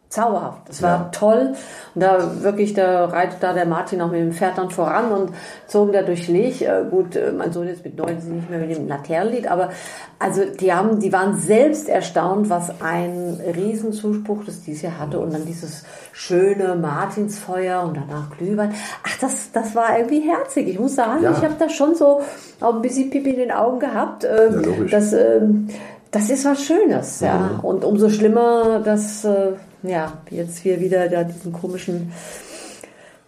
zauberhaft. 0.09 0.67
Das 0.67 0.81
war 0.81 0.89
Ja. 0.89 1.09
toll. 1.11 1.53
Und 1.93 2.01
da 2.01 2.41
wirklich, 2.41 2.73
da 2.73 3.05
reitet 3.05 3.43
da 3.43 3.53
der 3.53 3.67
Martin 3.67 4.01
auch 4.01 4.09
mit 4.09 4.19
dem 4.19 4.31
Pferd 4.33 4.57
dann 4.57 4.71
voran 4.71 5.11
und 5.11 5.31
zogen 5.67 5.93
da 5.93 6.01
durch 6.01 6.27
Leg. 6.27 6.61
Äh, 6.61 6.83
gut, 6.89 7.15
äh, 7.15 7.31
mein 7.31 7.53
Sohn 7.53 7.67
jetzt 7.67 7.85
mit 7.85 7.95
neun 7.95 8.17
ist 8.17 8.27
nicht 8.27 8.49
mehr 8.49 8.57
mit 8.59 8.75
dem 8.75 8.87
Laternenlied, 8.87 9.49
aber 9.49 9.69
also 10.17 10.41
die 10.59 10.73
haben, 10.73 10.99
die 10.99 11.13
waren 11.13 11.37
selbst 11.37 11.87
erstaunt, 11.89 12.49
was 12.49 12.81
ein 12.81 13.39
Riesenzuspruch 13.55 14.43
das 14.45 14.61
dieses 14.61 14.81
Jahr 14.81 14.97
hatte 14.99 15.19
und 15.19 15.31
dann 15.31 15.45
dieses 15.45 15.83
schöne 16.11 16.75
Martinsfeuer 16.75 17.83
und 17.83 17.95
danach 17.97 18.35
Glühwein. 18.35 18.73
Ach, 19.07 19.17
das, 19.21 19.51
das 19.51 19.75
war 19.75 19.95
irgendwie 19.97 20.21
herzig. 20.21 20.67
Ich 20.69 20.79
muss 20.79 20.95
sagen, 20.95 21.21
Ja. 21.23 21.31
ich 21.31 21.43
habe 21.43 21.53
da 21.59 21.69
schon 21.69 21.93
so 21.93 22.21
auch 22.61 22.73
ein 22.75 22.81
bisschen 22.81 23.11
Pipi 23.11 23.29
in 23.29 23.37
den 23.39 23.51
Augen 23.51 23.79
gehabt. 23.79 24.23
Ähm, 24.23 24.63
Ja. 24.63 24.85
Das, 24.89 25.13
ähm, 25.13 25.67
das 26.11 26.31
ist 26.31 26.45
was 26.45 26.63
Schönes, 26.63 27.19
ja. 27.19 27.35
Mhm. 27.37 27.59
Und 27.59 27.85
umso 27.85 28.09
schlimmer, 28.09 28.79
dass 28.83 29.23
äh, 29.23 29.51
ja, 29.83 30.13
jetzt 30.29 30.63
wir 30.65 30.79
wieder 30.79 31.07
da 31.09 31.23
diesen 31.23 31.53
komischen 31.53 32.11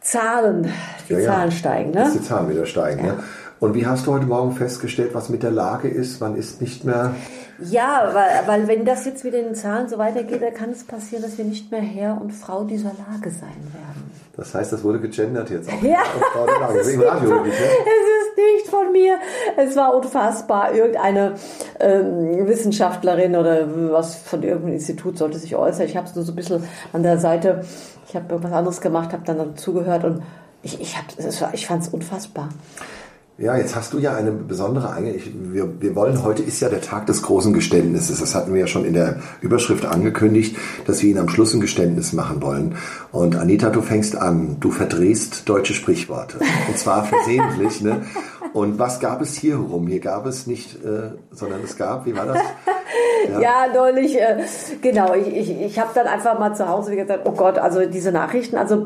Zahlen, 0.02 0.72
die 1.08 1.14
Ja, 1.14 1.20
ja. 1.20 1.26
Zahlen 1.28 1.52
steigen. 1.52 1.92
dass 1.94 2.14
Ne? 2.14 2.20
die 2.20 2.26
Zahlen 2.26 2.50
wieder 2.50 2.66
steigen. 2.66 3.04
Ne? 3.06 3.20
Und 3.62 3.76
wie 3.76 3.86
hast 3.86 4.08
du 4.08 4.14
heute 4.14 4.26
Morgen 4.26 4.54
festgestellt, 4.54 5.14
was 5.14 5.30
mit 5.30 5.44
der 5.44 5.52
Lage 5.52 5.88
ist? 5.88 6.20
Man 6.20 6.36
ist 6.36 6.62
nicht 6.62 6.84
mehr... 6.84 7.14
Ja, 7.60 8.10
weil, 8.12 8.48
weil 8.48 8.68
wenn 8.68 8.86
das 8.86 9.06
jetzt 9.06 9.24
mit 9.24 9.36
den 9.36 9.54
Zahlen 9.54 9.88
so 9.88 10.00
weitergeht, 10.00 10.42
dann 10.42 10.54
kann 10.56 10.72
es 10.72 10.84
passieren, 10.84 11.22
dass 11.22 11.38
wir 11.38 11.46
nicht 11.46 11.70
mehr 11.70 11.80
Herr 11.82 12.20
und 12.20 12.32
Frau 12.32 12.64
dieser 12.64 12.90
Lage 12.90 13.30
sein 13.30 13.54
werden. 13.72 14.12
Das 14.36 14.56
heißt, 14.56 14.74
das 14.74 14.84
wurde 14.84 15.00
gegendert 15.00 15.52
jetzt 15.52 15.70
auch. 15.72 15.80
Ja. 15.84 16.00
Frau 16.34 16.48
der 16.48 16.60
Lage. 16.60 16.80
Es 16.80 16.88
ist 16.88 17.00
Radio 17.04 17.30
von- 17.36 17.46
wirklich? 17.46 17.54
Es 17.54 17.62
ist 17.62 18.38
nicht 18.38 18.68
von 18.68 18.92
mir. 18.92 19.18
Es 19.58 19.76
war 19.76 19.94
unfassbar. 19.96 20.74
Irgendeine 20.74 21.34
ähm, 21.80 22.48
Wissenschaftlerin 22.48 23.36
oder 23.36 23.68
was 23.92 24.16
von 24.16 24.42
irgendeinem 24.42 24.74
Institut 24.74 25.20
sollte 25.20 25.38
sich 25.38 25.56
äußern. 25.56 25.86
Ich 25.86 25.96
habe 25.96 26.08
es 26.08 26.16
nur 26.16 26.24
so 26.26 26.32
ein 26.32 26.36
bisschen 26.36 26.64
an 26.94 27.04
der 27.04 27.20
Seite. 27.20 27.64
Ich 28.10 28.16
habe 28.16 28.26
irgendwas 28.30 28.54
anderes 28.54 28.82
gemacht, 28.82 29.14
habe 29.14 29.22
dann, 29.24 29.38
dann 29.38 29.56
zugehört 29.56 30.04
und 30.04 30.24
ich, 30.64 30.82
ich, 30.82 30.98
hab- 30.98 31.06
es 31.16 31.40
war- 31.42 31.54
ich 31.54 31.68
fand 31.68 31.84
es 31.84 31.90
unfassbar. 31.90 32.50
Ja, 33.42 33.58
jetzt 33.58 33.76
hast 33.76 33.94
du 33.94 33.98
ja 33.98 34.14
eine 34.14 34.32
besondere 34.32 34.92
Einge 34.92 35.14
ich, 35.14 35.32
wir, 35.34 35.82
wir 35.82 35.96
wollen, 35.96 36.24
heute 36.24 36.44
ist 36.44 36.60
ja 36.60 36.70
der 36.70 36.80
Tag 36.80 37.08
des 37.08 37.24
großen 37.24 37.54
Geständnisses. 37.54 38.20
Das 38.20 38.36
hatten 38.36 38.54
wir 38.54 38.62
ja 38.62 38.68
schon 38.68 38.86
in 38.86 38.94
der 38.94 39.20
Überschrift 39.42 39.84
angekündigt, 39.84 40.56
dass 40.86 41.02
wir 41.02 41.10
Ihnen 41.10 41.18
am 41.18 41.28
Schluss 41.28 41.52
ein 41.56 41.60
Geständnis 41.60 42.14
machen 42.14 42.44
wollen. 42.44 42.76
Und 43.12 43.36
Anita, 43.36 43.72
du 43.72 43.82
fängst 43.82 44.16
an. 44.16 44.58
Du 44.60 44.70
verdrehst 44.70 45.50
deutsche 45.50 45.74
Sprichworte. 45.74 46.38
Und 46.68 46.78
zwar 46.78 47.04
versehentlich, 47.04 47.82
ne? 47.82 48.04
Und 48.54 48.78
was 48.78 49.00
gab 49.00 49.22
es 49.22 49.36
hier 49.36 49.56
rum? 49.56 49.88
Hier 49.88 50.02
gab 50.02 50.28
es 50.28 50.46
nicht, 50.46 50.76
äh, 50.84 51.12
sondern 51.32 51.62
es 51.64 51.78
gab, 51.78 52.06
wie 52.06 52.16
war 52.16 52.28
das? 52.28 52.38
Ja, 53.42 53.68
neulich, 53.74 54.20
äh, 54.20 54.44
genau, 54.82 55.14
ich, 55.14 55.28
ich, 55.28 55.62
ich 55.62 55.80
habe 55.80 55.92
dann 55.94 56.08
einfach 56.08 56.38
mal 56.40 56.56
zu 56.56 56.68
Hause 56.68 56.96
gesagt, 56.96 57.22
oh 57.26 57.32
Gott, 57.32 57.58
also 57.58 57.86
diese 57.86 58.12
Nachrichten, 58.12 58.58
also 58.58 58.86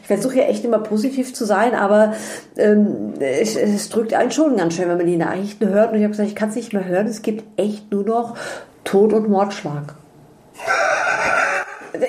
ich 0.00 0.06
versuche 0.06 0.38
ja 0.38 0.44
echt 0.44 0.64
immer 0.64 0.78
positiv 0.78 1.34
zu 1.34 1.44
sein, 1.44 1.74
aber 1.74 2.14
ähm, 2.56 3.14
es, 3.20 3.56
es 3.56 3.88
drückt 3.88 4.14
einen 4.14 4.30
schon 4.30 4.56
ganz 4.56 4.74
schön, 4.74 4.88
wenn 4.88 4.96
man 4.96 5.06
die 5.06 5.16
Nachrichten 5.16 5.68
hört. 5.68 5.92
Und 5.92 5.98
ich 5.98 6.02
habe 6.02 6.12
gesagt, 6.12 6.28
ich 6.28 6.34
kann 6.34 6.48
es 6.48 6.56
nicht 6.56 6.72
mehr 6.72 6.84
hören, 6.84 7.06
es 7.06 7.22
gibt 7.22 7.44
echt 7.58 7.90
nur 7.92 8.04
noch 8.04 8.36
Tod 8.84 9.12
und 9.12 9.28
Mordschlag. 9.28 9.94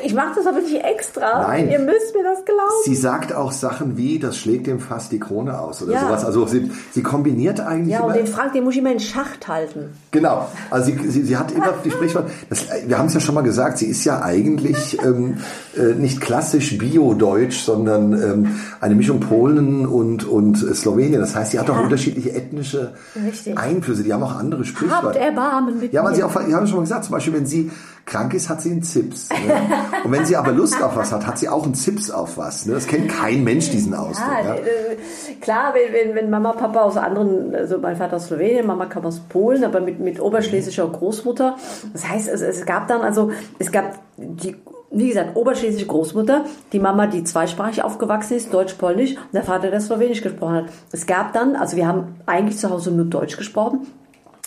Ich 0.03 0.13
mache 0.13 0.35
das 0.35 0.47
aber 0.47 0.59
nicht 0.59 0.83
extra. 0.83 1.47
Nein. 1.47 1.69
Ihr 1.69 1.79
müsst 1.79 2.15
mir 2.15 2.23
das 2.23 2.43
glauben. 2.45 2.83
Sie 2.85 2.95
sagt 2.95 3.33
auch 3.33 3.51
Sachen 3.51 3.97
wie, 3.97 4.19
das 4.19 4.37
schlägt 4.37 4.67
dem 4.67 4.79
fast 4.79 5.11
die 5.11 5.19
Krone 5.19 5.59
aus 5.59 5.81
oder 5.81 5.93
Ja. 5.93 6.01
sowas. 6.01 6.25
Also 6.25 6.45
sie, 6.47 6.71
sie 6.91 7.03
kombiniert 7.03 7.59
eigentlich 7.59 7.93
ja, 7.93 8.01
und 8.01 8.13
immer... 8.13 8.17
den 8.17 8.27
Frank, 8.27 8.53
den 8.53 8.63
muss 8.63 8.73
ich 8.73 8.79
immer 8.79 8.91
in 8.91 8.99
Schacht 8.99 9.47
halten. 9.47 9.93
Genau, 10.11 10.47
also 10.69 10.91
sie, 10.91 11.09
sie, 11.09 11.23
sie 11.23 11.37
hat 11.37 11.51
immer 11.51 11.73
die 11.83 11.91
Sprichwort, 11.91 12.29
das, 12.49 12.65
wir 12.85 12.97
haben 12.97 13.07
es 13.07 13.13
ja 13.13 13.19
schon 13.19 13.35
mal 13.35 13.41
gesagt, 13.41 13.77
sie 13.77 13.85
ist 13.85 14.03
ja 14.05 14.21
eigentlich 14.21 14.97
ähm, 15.03 15.37
äh, 15.77 15.93
nicht 15.93 16.19
klassisch 16.19 16.77
Bio-Deutsch, 16.77 17.59
sondern 17.59 18.13
ähm, 18.13 18.55
eine 18.81 18.95
Mischung 18.95 19.19
Polen 19.19 19.85
und, 19.85 20.25
und 20.25 20.57
Slowenien. 20.57 21.21
Das 21.21 21.35
heißt, 21.35 21.51
sie 21.51 21.59
hat 21.59 21.69
auch 21.69 21.79
unterschiedliche 21.81 22.33
ethnische 22.33 22.93
Richtig. 23.25 23.57
Einflüsse, 23.57 24.03
die 24.03 24.13
haben 24.13 24.23
auch 24.23 24.35
andere 24.35 24.61
Habt 24.61 24.69
Sprichwörter. 24.69 25.19
Erbarmen 25.19 25.79
mit 25.79 25.93
Ja, 25.93 26.03
weil 26.03 26.15
sie 26.15 26.23
auch, 26.23 26.33
wir 26.33 26.55
haben 26.55 26.67
schon 26.67 26.77
mal 26.77 26.83
gesagt, 26.83 27.05
zum 27.05 27.13
Beispiel, 27.13 27.33
wenn 27.33 27.45
sie 27.45 27.71
krank 28.09 28.33
ist, 28.33 28.49
hat 28.49 28.61
sie 28.61 28.71
einen 28.71 28.83
Zips. 28.83 29.29
Ne? 29.29 29.37
Und 30.03 30.11
wenn 30.11 30.25
sie 30.25 30.35
aber 30.35 30.51
Lust 30.51 30.81
auf 30.81 30.95
was 30.95 31.11
hat, 31.11 31.25
hat 31.25 31.37
sie 31.37 31.47
auch 31.47 31.63
einen 31.63 31.75
Zips 31.75 32.09
auf 32.11 32.37
was. 32.37 32.65
Ne? 32.65 32.73
Das 32.73 32.87
kennt 32.87 33.09
kein 33.09 33.43
Mensch, 33.43 33.69
diesen 33.69 33.93
Ausdruck. 33.93 34.27
Ja, 34.43 34.55
Ja? 34.55 34.55
äh, 34.55 35.35
klar, 35.39 35.73
wenn, 35.73 35.93
wenn, 35.93 36.15
wenn 36.15 36.29
Mama, 36.29 36.53
Papa 36.53 36.81
aus 36.81 36.97
anderen, 36.97 37.55
also 37.55 37.77
mein 37.77 37.95
Vater 37.95 38.17
aus 38.17 38.27
Slowenien, 38.27 38.65
Mama 38.65 38.87
kam 38.87 39.05
aus 39.05 39.19
Polen, 39.19 39.63
aber 39.63 39.79
mit, 39.79 39.99
mit 39.99 40.19
oberschlesischer 40.19 40.87
Großmutter. 40.87 41.55
Das 41.93 42.09
heißt, 42.09 42.27
es, 42.27 42.41
es 42.41 42.65
gab 42.65 42.87
dann, 42.87 43.01
also 43.01 43.31
es 43.59 43.71
gab 43.71 43.99
die, 44.17 44.55
wie 44.91 45.09
gesagt, 45.09 45.35
oberschlesische 45.35 45.85
Großmutter, 45.85 46.45
die 46.73 46.79
Mama, 46.79 47.05
die 47.05 47.23
zweisprachig 47.23 47.83
aufgewachsen 47.83 48.37
ist, 48.37 48.51
Deutsch-Polnisch, 48.53 49.11
und 49.11 49.33
der 49.33 49.43
Vater, 49.43 49.69
der 49.69 49.81
Slowenisch 49.81 50.21
gesprochen 50.21 50.55
hat. 50.55 50.65
Es 50.91 51.05
gab 51.05 51.33
dann, 51.33 51.55
also 51.55 51.77
wir 51.77 51.87
haben 51.87 52.15
eigentlich 52.25 52.57
zu 52.57 52.69
Hause 52.71 52.91
nur 52.91 53.05
Deutsch 53.05 53.37
gesprochen, 53.37 53.85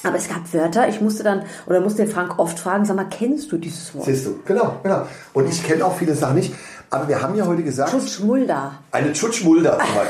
aber 0.04 0.16
es 0.16 0.28
gab 0.28 0.52
Wörter, 0.52 0.88
ich 0.88 1.00
musste 1.00 1.22
dann, 1.22 1.42
oder 1.66 1.80
musste 1.80 2.02
den 2.04 2.10
Frank 2.12 2.38
oft 2.38 2.58
fragen, 2.58 2.84
sag 2.84 2.96
mal, 2.96 3.06
kennst 3.10 3.50
du 3.52 3.56
dieses 3.58 3.94
Wort? 3.94 4.04
Siehst 4.06 4.26
du, 4.26 4.38
genau, 4.44 4.76
genau. 4.82 5.02
Und 5.32 5.48
ich 5.48 5.62
kenne 5.64 5.84
auch 5.84 5.94
viele 5.96 6.14
Sachen 6.14 6.36
nicht. 6.36 6.54
Aber 6.90 7.08
wir 7.08 7.22
haben 7.22 7.34
ja 7.34 7.46
heute 7.46 7.62
gesagt, 7.62 7.88
Schutschmulda. 7.90 8.72
Eine 8.90 9.14
Tschutschmulda 9.14 9.70
zum 9.78 9.78
Beispiel. 9.78 10.02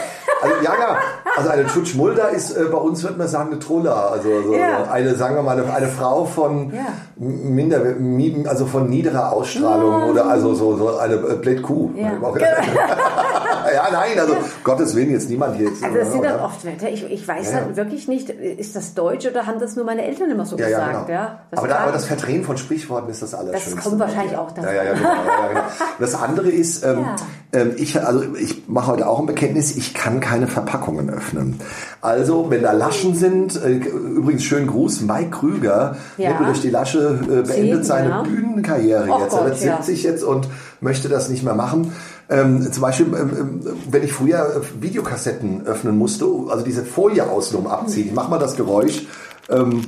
Also, 0.43 0.55
ja, 0.65 0.73
ja. 0.77 0.97
Also 1.37 1.51
eine 1.51 1.67
Tschutschmulda 1.69 2.25
ist, 2.29 2.57
äh, 2.57 2.65
bei 2.65 2.77
uns 2.79 3.05
würde 3.05 3.19
man 3.19 3.29
sagen, 3.29 3.51
eine 3.53 3.61
Trulla. 3.61 4.09
Also 4.09 4.43
so, 4.43 4.55
Ja. 4.57 4.91
eine, 4.91 5.15
sagen 5.15 5.37
wir 5.37 5.43
mal, 5.45 5.57
eine, 5.57 5.73
eine 5.73 5.87
Frau 5.87 6.25
von 6.25 6.73
Ja. 6.75 6.87
minder, 7.17 7.79
mi- 8.01 8.45
also 8.49 8.67
von 8.67 8.89
niederer 8.91 9.33
Ausstrahlung 9.33 10.11
oder 10.11 10.27
also 10.27 10.55
so, 10.55 10.77
so 10.77 10.97
eine 10.99 11.15
äh, 11.15 11.35
Blättkuh. 11.37 11.91
Ja. 11.95 12.11
ja, 13.71 13.89
nein, 13.93 14.19
also 14.19 14.37
Gottes 14.65 14.95
Willen 14.97 15.11
jetzt 15.11 15.29
niemand 15.29 15.57
hier. 15.57 15.69
Jetzt, 15.69 15.83
Also 15.85 15.97
das 15.99 16.13
sind 16.13 16.25
dann 16.25 16.41
oft 16.41 16.65
Wörter. 16.65 16.89
Ich, 16.91 17.05
ich 17.11 17.27
weiß 17.29 17.53
Ja, 17.53 17.61
dann 17.61 17.71
ja. 17.71 17.77
wirklich 17.77 18.09
nicht, 18.09 18.31
ist 18.31 18.75
das 18.77 18.95
Deutsch 18.95 19.27
oder 19.27 19.47
haben 19.47 19.61
das 19.61 19.77
nur 19.77 19.85
meine 19.85 20.03
Eltern 20.05 20.31
immer 20.31 20.45
so 20.47 20.57
ja, 20.59 20.69
ja, 20.69 20.79
gesagt? 20.89 21.07
genau. 21.07 21.19
Ja, 21.21 21.39
das 21.51 21.59
aber, 21.59 21.69
da, 21.69 21.77
aber 21.79 21.93
das 21.93 22.05
Verdrehen 22.07 22.45
von 22.45 22.57
Sprichworten 22.57 23.11
ist 23.11 23.23
das 23.23 23.35
Allerschönste. 23.35 23.81
kommt 23.81 23.99
wahrscheinlich 24.01 24.37
auch 24.37 24.51
dazu. 24.53 24.67
Ja, 24.67 24.73
ja, 24.73 24.85
ja, 24.85 24.93
genau, 24.95 25.09
ja, 25.09 25.15
ja, 25.43 25.49
genau. 25.49 25.61
Das 25.99 26.15
andere 26.15 26.49
ist, 26.51 26.85
ähm, 26.85 27.01
Ja. 27.01 27.17
Ähm, 27.55 27.73
ich, 27.77 28.01
also 28.03 28.23
ich 28.41 28.67
mache 28.67 28.87
heute 28.93 29.07
auch 29.07 29.19
ein 29.21 29.27
Bekenntnis, 29.27 29.77
ich 29.77 29.93
kann 29.93 30.21
keine 30.21 30.47
Verpackungen 30.49 31.11
öffnen. 31.11 31.61
Also, 32.01 32.49
wenn 32.51 32.63
da 32.63 32.73
Laschen 32.73 33.15
sind, 33.15 33.63
äh, 33.63 33.73
übrigens 33.73 34.43
schönen 34.45 34.67
Gruß, 34.67 35.03
Mike 35.03 35.31
Krüger, 35.31 35.97
Ja. 36.17 36.33
Durch 36.45 36.63
die 36.63 36.71
Lasche, 36.71 37.19
äh, 37.23 37.27
beendet 37.27 37.47
Sieben, 37.49 37.83
seine 37.85 38.09
ja. 38.09 38.23
Bühnenkarriere 38.23 39.07
Oh 39.11 39.19
jetzt. 39.23 39.35
er 39.35 39.45
wird 39.45 39.61
ja. 39.61 39.77
70 39.83 40.03
jetzt 40.03 40.25
und 40.25 40.49
möchte 40.81 41.09
das 41.11 41.29
nicht 41.29 41.43
mehr 41.43 41.55
machen. 41.55 41.93
Ähm, 42.33 42.73
zum 42.73 42.81
Beispiel, 42.81 43.07
ähm, 43.09 43.31
ähm, 43.39 43.61
wenn 43.91 44.03
ich 44.03 44.13
früher 44.13 44.57
äh, 44.57 44.83
Videokassetten 44.83 45.67
öffnen 45.67 45.99
musste, 45.99 46.25
also 46.49 46.65
diese 46.65 46.83
Folie 46.83 47.29
außen 47.29 47.59
um 47.59 47.67
abziehen, 47.67 48.07
ich 48.07 48.15
mach 48.15 48.31
mal 48.31 48.39
das 48.39 48.57
Geräusch, 48.57 49.07
ähm, 49.51 49.83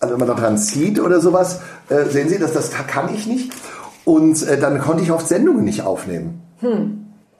also 0.00 0.14
wenn 0.14 0.18
man 0.18 0.28
da 0.28 0.34
dran 0.34 0.56
zieht 0.56 0.98
oder 0.98 1.20
sowas, 1.20 1.60
äh, 1.90 2.04
sehen 2.06 2.30
Sie, 2.30 2.38
dass 2.38 2.54
das 2.54 2.70
kann 2.70 3.14
ich 3.14 3.26
nicht. 3.26 3.52
Und 4.06 4.42
äh, 4.48 4.58
dann 4.58 4.80
konnte 4.80 5.02
ich 5.02 5.12
oft 5.12 5.28
Sendungen 5.28 5.64
nicht 5.64 5.82
aufnehmen. 5.82 6.40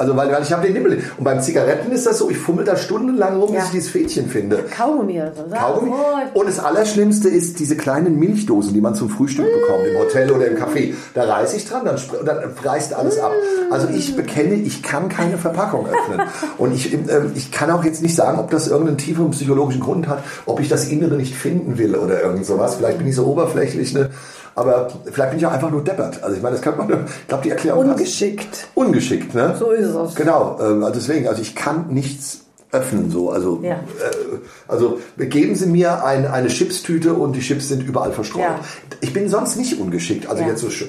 Also 0.03 0.17
weil, 0.17 0.33
weil 0.33 0.43
ich 0.43 0.53
habe 0.53 0.67
den 0.67 0.73
Nippel. 0.73 1.01
Und 1.17 1.23
beim 1.23 1.41
Zigaretten 1.41 1.93
ist 1.93 2.07
das 2.07 2.19
so, 2.19 2.29
ich 2.29 2.37
fummel 2.37 2.65
da 2.65 2.77
stundenlang 2.77 3.41
rum, 3.41 3.55
Ja. 3.55 3.61
bis 3.61 3.67
ich 3.67 3.71
dieses 3.71 3.91
Fädchen 3.91 4.29
finde. 4.29 4.65
Kaugummi 4.77 5.21
oder 5.21 5.33
so. 5.33 5.45
Kaugummi. 5.55 5.93
Und 6.35 6.49
das 6.49 6.59
Allerschlimmste 6.59 7.29
ist 7.29 7.61
diese 7.61 7.77
kleinen 7.77 8.19
Milchdosen, 8.19 8.75
die 8.75 8.81
man 8.81 8.97
zum 8.97 9.09
Frühstück 9.11 9.47
bekommt, 9.47 9.87
im 9.87 9.97
Hotel 9.99 10.33
oder 10.33 10.49
im 10.49 10.57
Café. 10.57 10.93
Da 11.15 11.23
reiße 11.23 11.57
ich 11.57 11.69
dran, 11.69 11.85
dann, 11.85 11.95
und 12.19 12.27
dann 12.27 12.39
reißt 12.65 12.95
alles 12.95 13.21
ab. 13.21 13.31
Also 13.71 13.87
ich 13.95 14.17
bekenne, 14.17 14.55
ich 14.55 14.83
kann 14.83 15.09
keine 15.09 15.39
Verpackung 15.39 15.87
öffnen. 15.87 16.27
Und 16.59 16.75
ich, 16.75 16.93
ähm, 16.93 17.31
ich 17.37 17.53
kann 17.53 17.71
auch 17.71 17.85
jetzt 17.85 18.03
nicht 18.03 18.17
sagen, 18.17 18.41
ob 18.41 18.51
das 18.51 18.67
irgendeinen 18.67 18.99
tieferen 18.99 19.31
psychologischen 19.31 19.81
Grund 19.83 20.09
hat, 20.09 20.25
ob 20.47 20.59
ich 20.59 20.69
das 20.69 20.89
Innere 20.89 21.15
nicht 21.15 21.37
finden 21.37 21.79
will 21.79 21.95
oder 21.95 22.21
irgend 22.23 22.45
sowas. 22.45 22.75
Vielleicht 22.75 22.99
bin 22.99 23.07
ich 23.07 23.15
so 23.15 23.25
oberflächlich, 23.27 23.95
ne? 23.95 24.11
Aber 24.55 24.89
vielleicht 25.11 25.31
bin 25.31 25.39
ich 25.39 25.47
auch 25.47 25.53
einfach 25.53 25.71
nur 25.71 25.83
deppert. 25.85 26.23
Also 26.23 26.37
ich 26.37 26.43
meine, 26.43 26.57
das 26.57 26.63
kann 26.63 26.77
man, 26.77 26.89
ich 27.21 27.29
glaube, 27.29 27.43
die 27.45 27.51
Erklärung. 27.51 27.91
Ungeschickt. 27.91 28.69
Ungeschickt, 28.75 29.35
ne? 29.35 29.55
So 29.59 29.71
ist 29.71 29.89
es. 29.95 30.15
Genau, 30.15 30.59
ähm, 30.61 30.83
also 30.85 30.95
deswegen, 31.01 31.29
also 31.29 31.41
ich 31.43 31.55
kann 31.55 31.87
nichts 31.89 32.41
öffnen 32.75 33.11
so. 33.11 33.29
Also, 33.31 33.61
Ja. 33.63 33.75
äh, 33.75 33.79
also 34.67 34.99
geben 35.19 35.55
Sie 35.55 35.67
mir 35.67 36.05
ein, 36.07 36.27
eine 36.27 36.49
Chipstüte 36.49 37.13
und 37.13 37.35
die 37.35 37.41
Chips 37.41 37.69
sind 37.69 37.83
überall 37.83 38.13
verstreut. 38.13 38.41
Ja. 38.45 38.61
Ich 39.03 39.13
bin 39.13 39.29
sonst 39.29 39.57
nicht 39.57 39.79
ungeschickt. 39.79 40.27
Also 40.27 40.43
Ja. 40.43 40.49
jetzt 40.49 40.61
so 40.63 40.69
sch- 40.69 40.87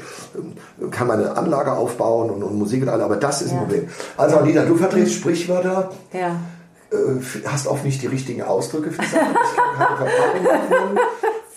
kann 0.91 1.08
meine 1.08 1.36
Anlage 1.36 1.73
aufbauen 1.73 2.30
und, 2.30 2.41
und 2.41 2.58
Musik 2.58 2.84
und 2.84 2.89
alles, 2.89 3.04
aber 3.04 3.17
das 3.17 3.41
ist 3.41 3.52
ein. 3.52 3.58
Problem. 3.60 3.88
Also 4.15 4.38
Anita, 4.38 4.63
du 4.63 4.78
verdrehst 4.78 5.12
Sprichwörter, 5.13 5.91
Ja. 6.13 6.38
äh, 6.91 6.95
hast 7.47 7.67
oft 7.67 7.84
nicht 7.84 8.02
die 8.02 8.08
richtigen 8.08 8.43
Ausdrücke 8.43 8.91
für 8.91 9.02
Sachen. 9.04 9.36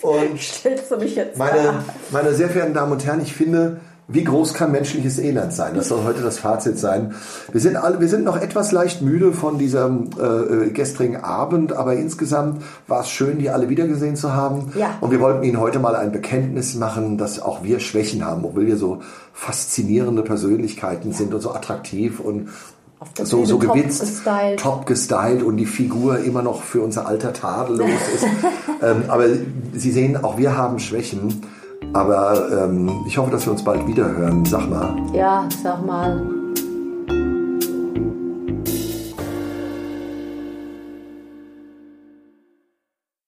Und 0.07 0.40
Stellst 0.40 0.90
du 0.90 0.97
mich 0.99 1.16
jetzt 1.16 1.37
meine, 1.37 1.83
meine 2.12 2.33
sehr 2.35 2.49
verehrten 2.49 2.75
Damen 2.75 2.92
und 2.92 3.05
Herren, 3.05 3.21
ich 3.21 3.35
finde, 3.35 3.81
wie 4.09 4.23
groß 4.23 4.55
kann 4.55 4.71
menschliches 4.71 5.19
Elend 5.19 5.53
sein? 5.53 5.75
Das 5.75 5.88
soll 5.88 6.05
heute 6.05 6.23
das 6.23 6.38
Fazit 6.38 6.79
sein. 6.79 7.16
Wir 7.51 7.61
sind 7.61 7.75
alle, 7.75 8.01
wir 8.01 8.07
sind 8.07 8.23
noch 8.23 8.40
etwas 8.40 8.71
leicht 8.71 9.03
müde 9.03 9.33
von 9.33 9.59
diesem 9.59 10.11
äh, 10.16 10.23
äh, 10.23 10.71
gestrigen 10.71 11.16
Abend, 11.16 11.73
aber 11.73 11.95
insgesamt 11.95 12.62
war 12.87 13.01
es 13.01 13.11
schön, 13.11 13.40
die 13.40 13.51
alle 13.51 13.69
wiedergesehen 13.69 14.14
zu 14.14 14.33
haben. 14.33 14.73
Ja. 14.77 14.97
Und 15.01 15.11
wir 15.11 15.19
wollten 15.19 15.42
Ihnen 15.42 15.59
heute 15.59 15.81
mal 15.81 15.97
ein 15.97 16.12
Bekenntnis 16.12 16.77
machen, 16.77 17.19
dass 17.19 17.42
auch 17.42 17.64
wir 17.64 17.81
Schwächen 17.81 18.25
haben, 18.25 18.45
obwohl 18.45 18.66
wir 18.66 18.77
so 18.77 19.03
faszinierende 19.33 20.23
Persönlichkeiten 20.23 21.12
sind 21.12 21.35
und 21.35 21.40
so 21.40 21.53
attraktiv 21.53 22.21
und 22.21 22.49
So, 23.23 23.45
so 23.45 23.59
top 23.59 23.75
gewitzt, 23.75 24.01
gestylt. 24.01 24.61
top 24.61 24.87
gestylt 24.87 25.43
und 25.43 25.59
die 25.59 25.67
Figur 25.67 26.19
immer 26.21 26.43
noch 26.43 26.63
für 26.63 26.81
unser 26.81 27.07
Alter 27.07 27.33
tadellos 27.33 27.91
ist. 28.15 28.25
ähm, 28.83 29.05
aber 29.09 29.27
Sie 29.75 29.91
sehen, 29.91 30.17
auch 30.23 30.39
wir 30.39 30.57
haben 30.57 30.79
Schwächen. 30.79 31.43
Aber 31.93 32.65
ähm, 32.65 32.91
ich 33.07 33.19
hoffe, 33.19 33.31
dass 33.31 33.47
wir 33.47 33.53
uns 33.53 33.63
bald 33.63 33.87
wieder 33.87 34.09
hören. 34.17 34.45
Sag 34.45 34.69
mal. 34.69 34.97
Ja, 35.13 35.47
sag 35.63 35.85
mal. 35.85 36.36